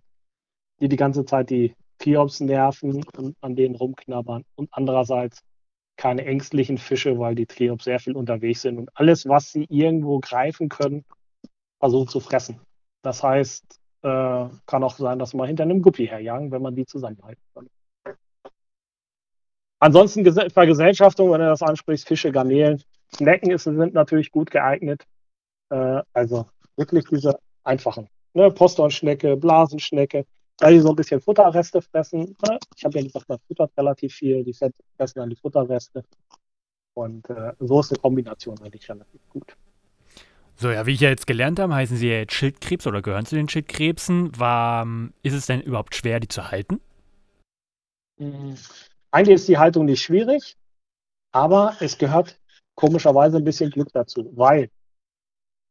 die 0.79 0.87
die 0.87 0.95
ganze 0.95 1.25
Zeit 1.25 1.49
die 1.49 1.73
Triops 1.97 2.39
nerven 2.39 3.03
und 3.17 3.35
an 3.41 3.55
denen 3.55 3.73
rumknabbern 3.73 4.43
und 4.53 4.69
andererseits 4.71 5.41
keine 5.97 6.23
ängstlichen 6.23 6.77
Fische, 6.77 7.17
weil 7.17 7.33
die 7.33 7.47
Triops 7.47 7.85
sehr 7.85 7.99
viel 7.99 8.15
unterwegs 8.15 8.61
sind 8.61 8.77
und 8.77 8.91
alles, 8.93 9.27
was 9.27 9.51
sie 9.51 9.65
irgendwo 9.69 10.19
greifen 10.19 10.69
können, 10.69 11.03
versuchen 11.79 12.09
zu 12.09 12.19
fressen. 12.19 12.59
Das 13.01 13.23
heißt, 13.23 13.79
äh, 14.03 14.45
kann 14.67 14.83
auch 14.83 14.95
sein, 14.95 15.17
dass 15.17 15.33
man 15.33 15.47
hinter 15.47 15.63
einem 15.63 15.81
Guppi 15.81 16.05
herjagen, 16.05 16.51
wenn 16.51 16.61
man 16.61 16.75
die 16.75 16.85
zusammenhalten 16.85 17.41
kann. 17.55 17.67
Ansonsten 19.79 20.23
Vergesellschaftung, 20.51 21.31
wenn 21.31 21.41
du 21.41 21.47
das 21.47 21.63
ansprichst, 21.63 22.07
Fische, 22.07 22.31
Garnelen, 22.31 22.83
Schnecken 23.15 23.49
ist, 23.49 23.63
sind 23.63 23.95
natürlich 23.95 24.29
gut 24.29 24.51
geeignet. 24.51 25.05
Äh, 25.71 26.03
also 26.13 26.45
wirklich 26.77 27.05
diese 27.05 27.39
einfachen. 27.63 28.09
Ne? 28.33 28.51
Posthornschnecke, 28.51 29.37
Blasenschnecke, 29.37 30.25
da 30.57 30.69
die 30.69 30.79
so 30.79 30.89
ein 30.89 30.95
bisschen 30.95 31.21
Futterreste 31.21 31.81
fressen. 31.81 32.35
Ne? 32.47 32.59
Ich 32.75 32.85
habe 32.85 32.97
ja 32.97 33.03
gesagt, 33.05 33.27
man 33.29 33.39
futtert 33.47 33.71
relativ 33.77 34.13
viel, 34.13 34.43
die 34.43 34.53
fressen 34.53 34.79
dann 35.15 35.29
die 35.29 35.35
Futterreste. 35.35 36.03
Und 36.93 37.29
äh, 37.29 37.53
so 37.59 37.79
ist 37.79 37.91
eine 37.91 37.99
Kombination 37.99 38.57
eigentlich 38.61 38.89
relativ 38.89 39.21
gut. 39.29 39.55
So, 40.57 40.71
ja, 40.71 40.85
wie 40.85 40.93
ich 40.93 41.01
ja 41.01 41.09
jetzt 41.09 41.27
gelernt 41.27 41.59
habe, 41.59 41.75
heißen 41.75 41.97
sie 41.97 42.07
ja 42.07 42.15
jetzt 42.19 42.33
Schildkrebs 42.33 42.87
oder 42.87 43.01
gehören 43.01 43.25
zu 43.25 43.35
den 43.35 43.49
Schildkrebsen. 43.49 44.37
War, 44.39 44.87
ist 45.21 45.33
es 45.33 45.47
denn 45.47 45.59
überhaupt 45.61 45.95
schwer, 45.95 46.21
die 46.21 46.29
zu 46.29 46.49
halten? 46.49 46.79
Mhm. 48.17 48.55
Eigentlich 49.11 49.35
ist 49.35 49.47
die 49.49 49.57
Haltung 49.57 49.85
nicht 49.85 50.01
schwierig, 50.01 50.55
aber 51.31 51.75
es 51.81 51.97
gehört 51.97 52.39
komischerweise 52.75 53.37
ein 53.37 53.43
bisschen 53.43 53.69
Glück 53.69 53.89
dazu, 53.93 54.31
weil 54.35 54.69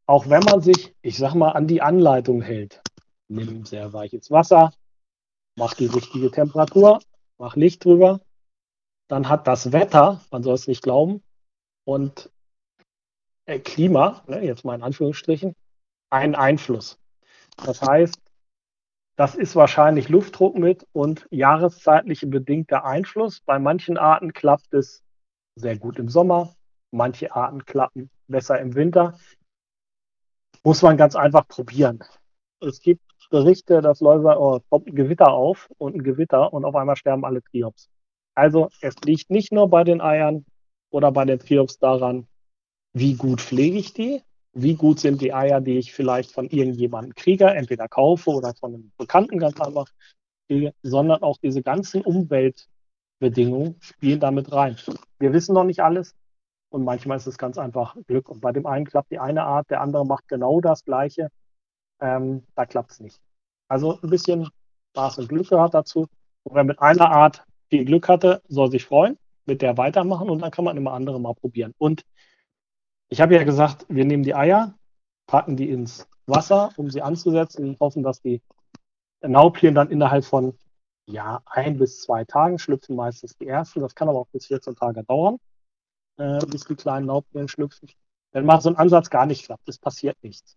auch 0.07 0.29
wenn 0.29 0.43
man 0.45 0.61
sich, 0.61 0.95
ich 1.03 1.17
sag 1.17 1.35
mal, 1.35 1.53
an 1.53 1.67
die 1.67 1.83
Anleitung 1.83 2.43
hält, 2.43 2.83
nimm 3.29 3.64
sehr 3.64 3.93
weiches 3.93 4.31
Wasser, 4.31 4.73
mach 5.57 5.75
die 5.75 5.87
richtige 5.87 6.31
Temperatur, 6.31 7.01
mach 7.38 7.57
Licht 7.57 7.85
drüber, 7.85 8.21
dann 9.09 9.29
hat 9.29 9.47
das 9.47 9.73
Wetter, 9.73 10.21
man 10.31 10.43
soll 10.43 10.55
es 10.55 10.69
nicht 10.69 10.83
glauben, 10.83 11.23
und 11.85 12.31
äh, 13.47 13.59
Klima, 13.59 14.23
ne, 14.27 14.45
jetzt 14.45 14.64
mal 14.64 14.75
in 14.75 14.83
Anführungsstrichen, 14.83 15.55
einen 16.11 16.35
Einfluss. 16.35 16.99
Das 17.57 17.83
heißt, 17.83 18.21
das 19.17 19.35
ist 19.37 19.55
wahrscheinlich 19.55 20.09
Luftdruck 20.09 20.57
mit 20.57 20.87
und 20.93 21.27
jahreszeitliche 21.31 22.27
bedingter 22.27 22.85
Einfluss. 22.85 23.40
Bei 23.40 23.59
manchen 23.59 23.97
Arten 23.97 24.33
klappt 24.33 24.75
es 24.75 25.03
sehr 25.57 25.79
gut 25.79 25.99
im 25.99 26.09
Sommer, 26.09 26.55
manche 26.90 27.35
Arten 27.35 27.64
klappen 27.64 28.11
besser 28.27 28.59
im 28.59 28.75
Winter. 28.75 29.17
Muss 30.64 30.83
man 30.83 30.96
ganz 30.96 31.14
einfach 31.14 31.46
probieren. 31.46 32.03
Es 32.61 32.81
gibt 32.81 33.03
Berichte, 33.31 33.81
dass 33.81 34.00
Läuser, 34.00 34.40
oh, 34.40 34.61
kommt 34.70 34.87
ein 34.87 34.94
Gewitter 34.94 35.33
auf 35.33 35.68
und 35.79 35.94
ein 35.94 36.03
Gewitter 36.03 36.53
und 36.53 36.64
auf 36.64 36.74
einmal 36.74 36.96
sterben 36.96 37.24
alle 37.24 37.42
Triops. 37.42 37.88
Also 38.35 38.68
es 38.81 38.94
liegt 39.05 39.31
nicht 39.31 39.53
nur 39.53 39.68
bei 39.68 39.85
den 39.85 40.00
Eiern 40.00 40.44
oder 40.90 41.12
bei 41.12 41.24
den 41.24 41.38
Triops 41.38 41.79
daran, 41.79 42.27
wie 42.92 43.14
gut 43.14 43.40
pflege 43.40 43.79
ich 43.79 43.92
die, 43.92 44.22
wie 44.53 44.77
gut 44.77 45.00
sind 45.00 45.20
die 45.20 45.35
Eier, 45.35 45.61
die 45.61 45.79
ich 45.79 45.92
vielleicht 45.92 46.33
von 46.33 46.48
irgendjemandem 46.48 47.14
kriege, 47.14 47.46
entweder 47.46 47.88
kaufe 47.88 48.31
oder 48.31 48.55
von 48.55 48.74
einem 48.74 48.92
Bekannten 48.96 49.38
ganz 49.38 49.61
einfach 49.61 49.88
kriege, 50.48 50.72
sondern 50.83 51.22
auch 51.22 51.38
diese 51.38 51.62
ganzen 51.62 52.03
Umweltbedingungen 52.03 53.77
spielen 53.81 54.20
damit 54.20 54.53
rein. 54.53 54.77
Wir 55.18 55.33
wissen 55.33 55.55
noch 55.55 55.64
nicht 55.64 55.81
alles 55.81 56.14
und 56.74 56.82
manchmal 56.84 57.16
ist 57.16 57.28
es 57.28 57.38
ganz 57.38 57.56
einfach 57.56 57.96
Glück. 58.08 58.28
Und 58.28 58.40
bei 58.40 58.50
dem 58.50 58.66
einen 58.66 58.84
klappt 58.84 59.12
die 59.12 59.20
eine 59.20 59.44
Art, 59.44 59.70
der 59.70 59.80
andere 59.80 60.04
macht 60.04 60.26
genau 60.26 60.60
das 60.60 60.84
Gleiche. 60.84 61.30
Ähm, 62.00 62.42
da 62.56 62.66
klappt 62.66 62.90
es 62.90 63.00
nicht. 63.00 63.20
Also 63.68 64.00
ein 64.02 64.10
bisschen 64.10 64.50
Spaß 64.90 65.18
und 65.18 65.28
Glück 65.28 65.48
gehört 65.48 65.72
dazu. 65.72 66.08
Und 66.42 66.56
wer 66.56 66.64
mit 66.64 66.80
einer 66.80 67.12
Art 67.12 67.44
viel 67.70 67.84
Glück 67.84 68.08
hatte, 68.08 68.42
soll 68.48 68.72
sich 68.72 68.84
freuen, 68.84 69.16
mit 69.46 69.62
der 69.62 69.78
weitermachen 69.78 70.28
und 70.28 70.40
dann 70.40 70.50
kann 70.50 70.64
man 70.64 70.76
immer 70.76 70.92
andere 70.92 71.20
mal 71.20 71.34
probieren. 71.34 71.74
Und 71.78 72.02
ich 73.08 73.20
habe 73.20 73.37
ja 73.37 73.44
gesagt, 73.44 73.87
wir 73.88 74.04
nehmen 74.04 74.24
die 74.24 74.34
Eier, 74.34 74.74
packen 75.26 75.56
die 75.56 75.70
ins 75.70 76.08
Wasser, 76.26 76.70
um 76.76 76.90
sie 76.90 77.02
anzusetzen 77.02 77.68
und 77.68 77.80
hoffen, 77.80 78.02
dass 78.02 78.20
die 78.20 78.42
Nauplien 79.22 79.76
dann 79.76 79.90
innerhalb 79.90 80.24
von 80.24 80.58
ja, 81.06 81.40
ein 81.46 81.78
bis 81.78 82.00
zwei 82.00 82.24
Tagen 82.24 82.58
schlüpfen 82.58 82.96
meistens 82.96 83.37
die 83.37 83.46
ersten. 83.46 83.80
Das 83.80 83.94
kann 83.94 84.08
aber 84.08 84.18
auch 84.18 84.28
bis 84.32 84.46
14 84.46 84.74
Tage 84.74 85.04
dauern, 85.04 85.38
äh, 86.16 86.38
bis 86.46 86.64
die 86.64 86.74
kleinen 86.74 87.07
Nauplien 87.07 87.48
schlüpfen. 87.48 87.88
Wenn 88.33 88.46
mal 88.46 88.61
so 88.61 88.68
ein 88.68 88.77
Ansatz 88.77 89.11
gar 89.11 89.27
nicht 89.27 89.44
klappt, 89.44 89.68
es 89.68 89.79
passiert 89.79 90.16
nichts. 90.22 90.57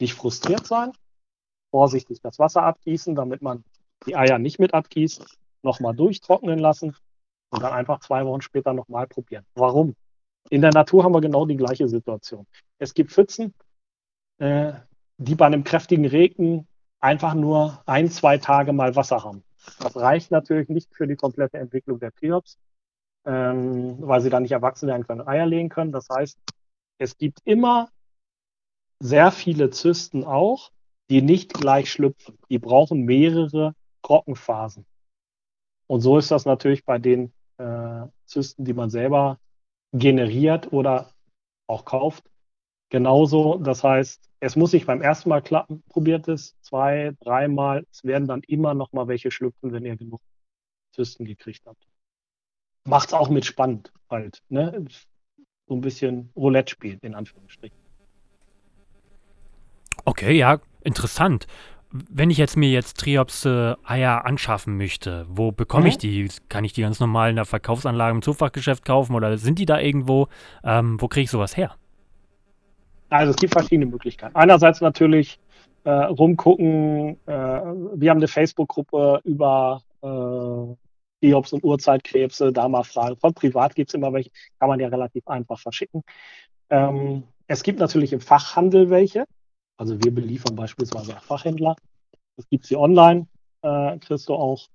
Nicht 0.00 0.14
frustriert 0.14 0.66
sein, 0.66 0.92
vorsichtig 1.70 2.20
das 2.20 2.38
Wasser 2.38 2.62
abgießen, 2.62 3.14
damit 3.14 3.42
man 3.42 3.64
die 4.06 4.16
Eier 4.16 4.38
nicht 4.38 4.58
mit 4.58 4.74
abgießt, 4.74 5.24
nochmal 5.62 5.94
durchtrocknen 5.94 6.58
lassen 6.58 6.96
und 7.50 7.62
dann 7.62 7.72
einfach 7.72 8.00
zwei 8.00 8.24
Wochen 8.24 8.40
später 8.40 8.72
nochmal 8.72 9.06
probieren. 9.06 9.44
Warum? 9.54 9.94
In 10.50 10.60
der 10.60 10.72
Natur 10.72 11.04
haben 11.04 11.14
wir 11.14 11.20
genau 11.20 11.44
die 11.44 11.56
gleiche 11.56 11.88
Situation. 11.88 12.46
Es 12.78 12.94
gibt 12.94 13.12
Pfützen, 13.12 13.52
äh, 14.38 14.74
die 15.18 15.34
bei 15.34 15.46
einem 15.46 15.64
kräftigen 15.64 16.06
Regen 16.06 16.68
einfach 17.00 17.34
nur 17.34 17.82
ein, 17.86 18.10
zwei 18.10 18.38
Tage 18.38 18.72
mal 18.72 18.94
Wasser 18.96 19.24
haben. 19.24 19.42
Das 19.80 19.96
reicht 19.96 20.30
natürlich 20.30 20.68
nicht 20.68 20.94
für 20.94 21.06
die 21.06 21.16
komplette 21.16 21.58
Entwicklung 21.58 21.98
der 21.98 22.12
Triops, 22.12 22.58
ähm, 23.26 23.96
weil 24.00 24.20
sie 24.20 24.30
dann 24.30 24.42
nicht 24.42 24.52
erwachsen 24.52 24.88
werden 24.88 25.06
können, 25.06 25.26
Eier 25.26 25.46
legen 25.46 25.68
können. 25.68 25.92
Das 25.92 26.08
heißt, 26.08 26.38
es 26.98 27.18
gibt 27.18 27.40
immer 27.44 27.90
sehr 29.00 29.30
viele 29.30 29.70
Zysten 29.70 30.24
auch, 30.24 30.70
die 31.10 31.22
nicht 31.22 31.52
gleich 31.52 31.90
schlüpfen. 31.90 32.38
Die 32.48 32.58
brauchen 32.58 33.04
mehrere 33.04 33.74
Trockenphasen. 34.02 34.86
Und 35.88 36.00
so 36.00 36.18
ist 36.18 36.30
das 36.30 36.46
natürlich 36.46 36.84
bei 36.84 36.98
den 36.98 37.32
äh, 37.58 38.06
Zysten, 38.24 38.64
die 38.64 38.72
man 38.72 38.90
selber 38.90 39.38
generiert 39.92 40.72
oder 40.72 41.12
auch 41.68 41.84
kauft. 41.84 42.24
Genauso, 42.88 43.58
das 43.58 43.82
heißt, 43.82 44.30
es 44.40 44.56
muss 44.56 44.72
nicht 44.72 44.86
beim 44.86 45.02
ersten 45.02 45.28
Mal 45.28 45.42
klappen, 45.42 45.82
probiert 45.88 46.28
es 46.28 46.56
zwei, 46.60 47.14
dreimal. 47.20 47.84
Es 47.90 48.04
werden 48.04 48.28
dann 48.28 48.42
immer 48.46 48.74
noch 48.74 48.92
mal 48.92 49.08
welche 49.08 49.30
schlüpfen, 49.30 49.72
wenn 49.72 49.84
ihr 49.84 49.96
genug 49.96 50.20
Zysten 50.92 51.24
gekriegt 51.24 51.66
habt. 51.66 51.86
Macht 52.86 53.08
es 53.08 53.14
auch 53.14 53.28
mit 53.28 53.44
spannend 53.44 53.92
halt, 54.10 54.42
ne? 54.48 54.84
So 55.68 55.74
ein 55.74 55.80
bisschen 55.80 56.30
Roulette 56.36 56.70
spielen, 56.70 56.98
in 57.02 57.14
Anführungsstrichen. 57.14 57.76
Okay, 60.04 60.32
ja, 60.32 60.60
interessant. 60.84 61.46
Wenn 61.90 62.30
ich 62.30 62.38
jetzt 62.38 62.56
mir 62.56 62.70
jetzt 62.70 62.98
Triops-Eier 62.98 64.24
anschaffen 64.24 64.76
möchte, 64.76 65.26
wo 65.28 65.50
bekomme 65.50 65.84
mhm. 65.84 65.88
ich 65.88 65.98
die? 65.98 66.28
Kann 66.48 66.64
ich 66.64 66.72
die 66.72 66.82
ganz 66.82 67.00
normal 67.00 67.30
in 67.30 67.36
der 67.36 67.44
Verkaufsanlage 67.44 68.14
im 68.14 68.22
Zoofachgeschäft 68.22 68.84
kaufen 68.84 69.14
oder 69.14 69.38
sind 69.38 69.58
die 69.58 69.66
da 69.66 69.80
irgendwo? 69.80 70.28
Ähm, 70.62 71.00
wo 71.00 71.08
kriege 71.08 71.24
ich 71.24 71.30
sowas 71.30 71.56
her? 71.56 71.74
Also 73.08 73.30
es 73.30 73.36
gibt 73.36 73.52
verschiedene 73.52 73.86
Möglichkeiten. 73.86 74.34
Einerseits 74.34 74.80
natürlich 74.80 75.38
äh, 75.84 75.90
rumgucken. 75.90 77.16
Äh, 77.26 77.32
wir 77.32 78.10
haben 78.10 78.18
eine 78.18 78.28
Facebook-Gruppe 78.28 79.20
über 79.24 79.82
Triops 81.20 81.52
und 81.52 81.64
Urzeitkrebse, 81.64 82.52
da 82.52 82.68
mal 82.68 82.84
fragen. 82.84 83.16
Von 83.16 83.34
privat 83.34 83.74
gibt 83.74 83.90
es 83.90 83.94
immer 83.94 84.12
welche, 84.12 84.30
kann 84.58 84.68
man 84.68 84.80
ja 84.80 84.88
relativ 84.88 85.26
einfach 85.28 85.58
verschicken. 85.58 86.02
Ähm, 86.70 87.24
es 87.46 87.62
gibt 87.62 87.78
natürlich 87.78 88.12
im 88.12 88.20
Fachhandel 88.20 88.90
welche. 88.90 89.26
Also 89.78 90.02
wir 90.02 90.14
beliefern 90.14 90.56
beispielsweise 90.56 91.16
auch 91.16 91.22
Fachhändler. 91.22 91.76
Das 92.36 92.48
gibt 92.48 92.66
sie 92.66 92.76
online, 92.76 93.26
äh, 93.62 93.98
kriegst 93.98 94.28
du 94.28 94.34
auch. 94.34 94.68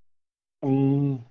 Ähm, 0.61 1.25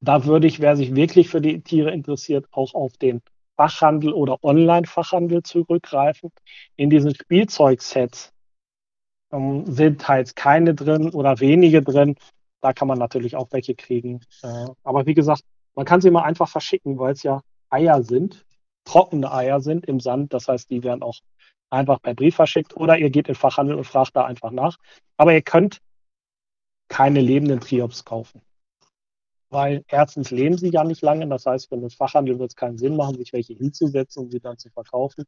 da 0.00 0.24
würde 0.24 0.46
ich, 0.46 0.60
wer 0.60 0.76
sich 0.76 0.94
wirklich 0.94 1.28
für 1.28 1.40
die 1.40 1.60
Tiere 1.62 1.90
interessiert, 1.90 2.46
auch 2.52 2.74
auf 2.74 2.96
den 2.96 3.20
Fachhandel 3.56 4.12
oder 4.12 4.42
Online-Fachhandel 4.42 5.42
zurückgreifen. 5.42 6.30
In 6.76 6.88
diesen 6.88 7.14
Spielzeugsets 7.14 8.32
ähm, 9.32 9.66
sind 9.66 10.08
halt 10.08 10.34
keine 10.34 10.74
drin 10.74 11.10
oder 11.10 11.40
wenige 11.40 11.82
drin. 11.82 12.16
Da 12.60 12.72
kann 12.72 12.88
man 12.88 12.98
natürlich 12.98 13.36
auch 13.36 13.48
welche 13.50 13.74
kriegen. 13.74 14.20
Äh, 14.42 14.66
aber 14.82 15.06
wie 15.06 15.14
gesagt, 15.14 15.42
man 15.74 15.86
kann 15.86 16.00
sie 16.00 16.10
mal 16.10 16.24
einfach 16.24 16.48
verschicken, 16.48 16.98
weil 16.98 17.12
es 17.12 17.22
ja 17.22 17.40
Eier 17.70 18.02
sind, 18.02 18.44
trockene 18.84 19.32
Eier 19.32 19.60
sind 19.60 19.86
im 19.86 20.00
Sand. 20.00 20.34
Das 20.34 20.48
heißt, 20.48 20.68
die 20.70 20.82
werden 20.82 21.02
auch 21.02 21.18
einfach 21.70 22.02
per 22.02 22.14
Brief 22.14 22.34
verschickt 22.34 22.76
oder 22.76 22.98
ihr 22.98 23.10
geht 23.10 23.28
in 23.28 23.34
Fachhandel 23.34 23.76
und 23.76 23.84
fragt 23.84 24.16
da 24.16 24.24
einfach 24.24 24.50
nach. 24.50 24.76
Aber 25.16 25.32
ihr 25.32 25.42
könnt 25.42 25.80
keine 26.88 27.20
lebenden 27.20 27.60
Triops 27.60 28.04
kaufen. 28.04 28.42
Weil 29.48 29.84
erstens 29.88 30.30
leben 30.30 30.58
sie 30.58 30.70
ja 30.70 30.84
nicht 30.84 31.02
lange. 31.02 31.26
Das 31.28 31.46
heißt, 31.46 31.68
für 31.68 31.76
den 31.76 31.90
Fachhandel 31.90 32.38
wird 32.38 32.50
es 32.50 32.56
keinen 32.56 32.78
Sinn 32.78 32.96
machen, 32.96 33.16
sich 33.16 33.32
welche 33.32 33.54
hinzusetzen 33.54 34.24
und 34.24 34.30
sie 34.30 34.40
dann 34.40 34.58
zu 34.58 34.70
verkaufen. 34.70 35.24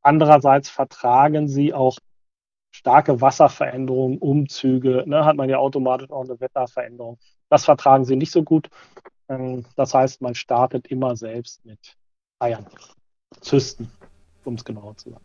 Andererseits 0.00 0.70
vertragen 0.70 1.48
sie 1.48 1.74
auch 1.74 1.98
starke 2.78 3.20
Wasserveränderungen, 3.20 4.18
Umzüge. 4.18 5.02
Ne, 5.06 5.24
hat 5.24 5.36
man 5.36 5.48
ja 5.48 5.58
automatisch 5.58 6.10
auch 6.10 6.24
eine 6.24 6.40
Wetterveränderung. 6.40 7.18
Das 7.50 7.64
vertragen 7.64 8.04
sie 8.04 8.14
nicht 8.14 8.30
so 8.30 8.44
gut. 8.44 8.68
Ähm, 9.28 9.64
das 9.74 9.94
heißt, 9.94 10.22
man 10.22 10.36
startet 10.36 10.86
immer 10.86 11.16
selbst 11.16 11.64
mit 11.64 11.96
Eiern, 12.38 12.66
Zysten, 13.40 13.90
um 14.44 14.54
es 14.54 14.64
genauer 14.64 14.96
zu 14.96 15.10
sagen. 15.10 15.24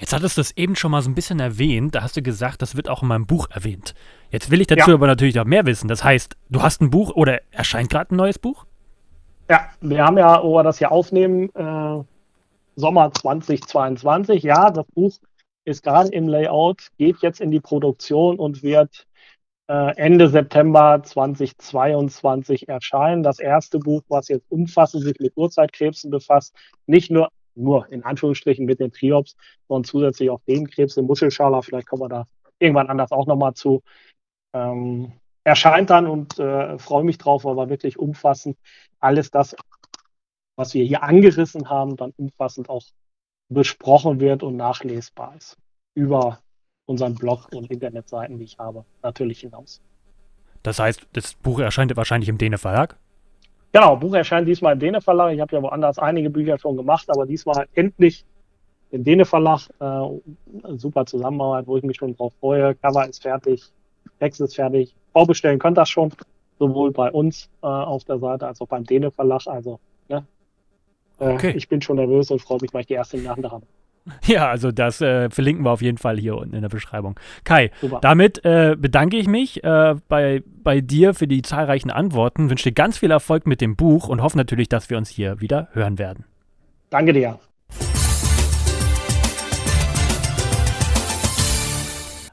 Jetzt 0.00 0.14
hattest 0.14 0.38
du 0.38 0.40
es 0.40 0.56
eben 0.56 0.74
schon 0.74 0.90
mal 0.90 1.02
so 1.02 1.10
ein 1.10 1.14
bisschen 1.14 1.38
erwähnt. 1.38 1.94
Da 1.94 2.02
hast 2.02 2.16
du 2.16 2.22
gesagt, 2.22 2.62
das 2.62 2.76
wird 2.76 2.88
auch 2.88 3.02
in 3.02 3.08
meinem 3.08 3.26
Buch 3.26 3.48
erwähnt. 3.50 3.94
Jetzt 4.30 4.50
will 4.50 4.62
ich 4.62 4.66
dazu 4.66 4.90
ja. 4.90 4.94
aber 4.94 5.06
natürlich 5.06 5.34
noch 5.34 5.44
mehr 5.44 5.66
wissen. 5.66 5.88
Das 5.88 6.02
heißt, 6.02 6.34
du 6.48 6.62
hast 6.62 6.80
ein 6.80 6.90
Buch 6.90 7.14
oder 7.14 7.40
erscheint 7.52 7.90
gerade 7.90 8.14
ein 8.14 8.16
neues 8.16 8.38
Buch? 8.38 8.64
Ja, 9.50 9.68
wir 9.82 10.02
haben 10.02 10.16
ja, 10.16 10.42
wo 10.42 10.54
wir 10.56 10.62
das 10.62 10.78
hier 10.78 10.90
aufnehmen, 10.90 11.50
äh, 11.54 12.02
Sommer 12.74 13.12
2022. 13.12 14.42
Ja, 14.42 14.70
das 14.70 14.86
Buch 14.94 15.12
ist 15.64 15.82
gerade 15.82 16.10
im 16.10 16.28
Layout, 16.28 16.88
geht 16.98 17.18
jetzt 17.22 17.40
in 17.40 17.50
die 17.50 17.60
Produktion 17.60 18.38
und 18.38 18.62
wird 18.62 19.06
äh, 19.68 19.96
Ende 19.96 20.28
September 20.28 21.02
2022 21.02 22.68
erscheinen. 22.68 23.22
Das 23.22 23.38
erste 23.38 23.78
Buch, 23.78 24.02
was 24.08 24.28
jetzt 24.28 24.50
umfassend 24.50 25.04
sich 25.04 25.18
mit 25.18 25.32
Urzeitkrebsen 25.36 26.10
befasst, 26.10 26.54
nicht 26.86 27.10
nur 27.10 27.30
nur 27.56 27.90
in 27.92 28.02
Anführungsstrichen 28.02 28.66
mit 28.66 28.80
den 28.80 28.92
Triops, 28.92 29.36
sondern 29.68 29.84
zusätzlich 29.84 30.30
auch 30.30 30.40
den 30.46 30.68
Krebs 30.68 30.96
im 30.96 31.06
Muschelschala. 31.06 31.62
Vielleicht 31.62 31.86
kommen 31.86 32.02
wir 32.02 32.08
da 32.08 32.26
irgendwann 32.58 32.88
anders 32.88 33.12
auch 33.12 33.26
nochmal 33.26 33.54
zu. 33.54 33.82
Ähm, 34.52 35.12
erscheint 35.44 35.90
dann 35.90 36.06
und 36.06 36.38
äh, 36.38 36.78
freue 36.78 37.04
mich 37.04 37.18
drauf, 37.18 37.44
weil 37.44 37.56
wir 37.56 37.68
wirklich 37.68 37.98
umfassend 37.98 38.56
alles 38.98 39.30
das, 39.30 39.54
was 40.56 40.74
wir 40.74 40.84
hier 40.84 41.02
angerissen 41.02 41.68
haben, 41.68 41.96
dann 41.96 42.12
umfassend 42.16 42.68
auch 42.68 42.82
besprochen 43.54 44.20
wird 44.20 44.42
und 44.42 44.56
nachlesbar 44.56 45.34
ist. 45.36 45.56
Über 45.94 46.40
unseren 46.86 47.14
Blog 47.14 47.48
und 47.54 47.70
Internetseiten, 47.70 48.38
die 48.38 48.44
ich 48.44 48.58
habe, 48.58 48.84
natürlich 49.02 49.40
hinaus. 49.40 49.80
Das 50.62 50.78
heißt, 50.78 51.06
das 51.12 51.34
Buch 51.34 51.60
erscheint 51.60 51.94
wahrscheinlich 51.96 52.28
im 52.28 52.38
Dene 52.38 52.58
Verlag? 52.58 52.96
Genau, 53.72 53.96
Buch 53.96 54.14
erscheint 54.14 54.46
diesmal 54.46 54.74
im 54.74 54.80
Dene 54.80 55.00
Verlag. 55.00 55.32
Ich 55.32 55.40
habe 55.40 55.54
ja 55.54 55.62
woanders 55.62 55.98
einige 55.98 56.30
Bücher 56.30 56.58
schon 56.58 56.76
gemacht, 56.76 57.08
aber 57.10 57.26
diesmal 57.26 57.66
endlich 57.74 58.24
im 58.90 59.02
Dene 59.02 59.24
Verlag. 59.24 59.68
Äh, 59.80 60.76
super 60.76 61.04
Zusammenarbeit, 61.06 61.66
wo 61.66 61.76
ich 61.76 61.82
mich 61.82 61.96
schon 61.96 62.16
drauf 62.16 62.32
freue. 62.40 62.74
Cover 62.76 63.08
ist 63.08 63.22
fertig, 63.22 63.72
Text 64.20 64.40
ist 64.40 64.54
fertig. 64.54 64.94
Vorbestellen 65.12 65.58
könnt 65.58 65.76
das 65.76 65.88
schon, 65.88 66.12
sowohl 66.58 66.92
bei 66.92 67.10
uns 67.10 67.50
äh, 67.62 67.66
auf 67.66 68.04
der 68.04 68.18
Seite 68.18 68.46
als 68.46 68.60
auch 68.60 68.68
beim 68.68 68.84
Dene 68.84 69.10
Verlag. 69.10 69.46
Also, 69.46 69.80
ne? 70.08 70.24
Äh, 71.18 71.28
okay. 71.28 71.54
Ich 71.56 71.68
bin 71.68 71.80
schon 71.82 71.96
nervös 71.96 72.30
und 72.30 72.40
freue 72.40 72.58
mich, 72.60 72.72
weil 72.72 72.82
ich 72.82 72.86
die 72.86 72.94
erste 72.94 73.16
in 73.16 73.24
der 73.24 73.36
Hand 73.36 73.50
habe. 73.50 73.66
Ja, 74.26 74.50
also 74.50 74.70
das 74.70 75.00
äh, 75.00 75.30
verlinken 75.30 75.64
wir 75.64 75.70
auf 75.70 75.80
jeden 75.80 75.96
Fall 75.96 76.18
hier 76.18 76.36
unten 76.36 76.54
in 76.54 76.62
der 76.62 76.68
Beschreibung. 76.68 77.18
Kai, 77.44 77.70
Super. 77.80 78.00
damit 78.02 78.44
äh, 78.44 78.76
bedanke 78.78 79.16
ich 79.16 79.26
mich 79.26 79.64
äh, 79.64 79.94
bei, 80.08 80.42
bei 80.62 80.80
dir 80.80 81.14
für 81.14 81.26
die 81.26 81.40
zahlreichen 81.42 81.90
Antworten, 81.90 82.50
wünsche 82.50 82.68
dir 82.68 82.74
ganz 82.74 82.98
viel 82.98 83.10
Erfolg 83.10 83.46
mit 83.46 83.62
dem 83.62 83.76
Buch 83.76 84.08
und 84.08 84.22
hoffe 84.22 84.36
natürlich, 84.36 84.68
dass 84.68 84.90
wir 84.90 84.98
uns 84.98 85.08
hier 85.08 85.40
wieder 85.40 85.68
hören 85.72 85.98
werden. 85.98 86.24
Danke 86.90 87.12
dir. 87.12 87.38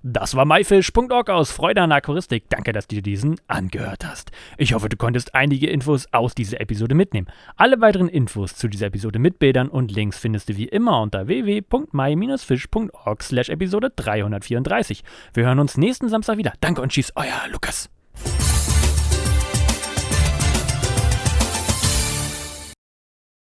Das 0.04 0.36
war 0.36 0.46
myfish.org 0.46 1.30
aus 1.30 1.52
Freude 1.52 1.82
an 1.82 1.92
Aquaristik. 1.92 2.46
Danke, 2.50 2.74
dass 2.74 2.88
du 2.88 2.96
dir 2.96 3.02
diesen 3.04 3.40
angehört 3.48 4.04
hast. 4.04 4.32
Ich 4.58 4.74
hoffe, 4.74 4.90
du 4.90 4.98
konntest 4.98 5.36
einige 5.36 5.70
Infos 5.70 6.08
aus 6.12 6.34
dieser 6.34 6.60
Episode 6.60 6.96
mitnehmen. 6.96 7.28
Alle 7.56 7.82
weiteren 7.82 8.10
Infos 8.10 8.56
zu 8.56 8.68
dieser 8.68 8.88
Episode 8.88 9.20
mit 9.20 9.38
Bildern 9.38 9.70
und 9.70 9.92
Links 9.92 10.18
findest 10.18 10.50
du 10.50 10.58
wie 10.58 10.68
immer 10.68 11.02
unter 11.02 11.28
www.my-fish.org 11.28 13.24
slash 13.24 13.50
Episode 13.50 13.92
334. 13.96 15.04
Wir 15.34 15.46
hören 15.46 15.60
uns 15.60 15.78
nächsten 15.78 16.10
Samstag 16.10 16.38
wieder. 16.38 16.54
Danke 16.62 16.82
und 16.82 16.92
tschüss, 16.92 17.12
euer 17.16 17.48
Lukas. 17.52 17.90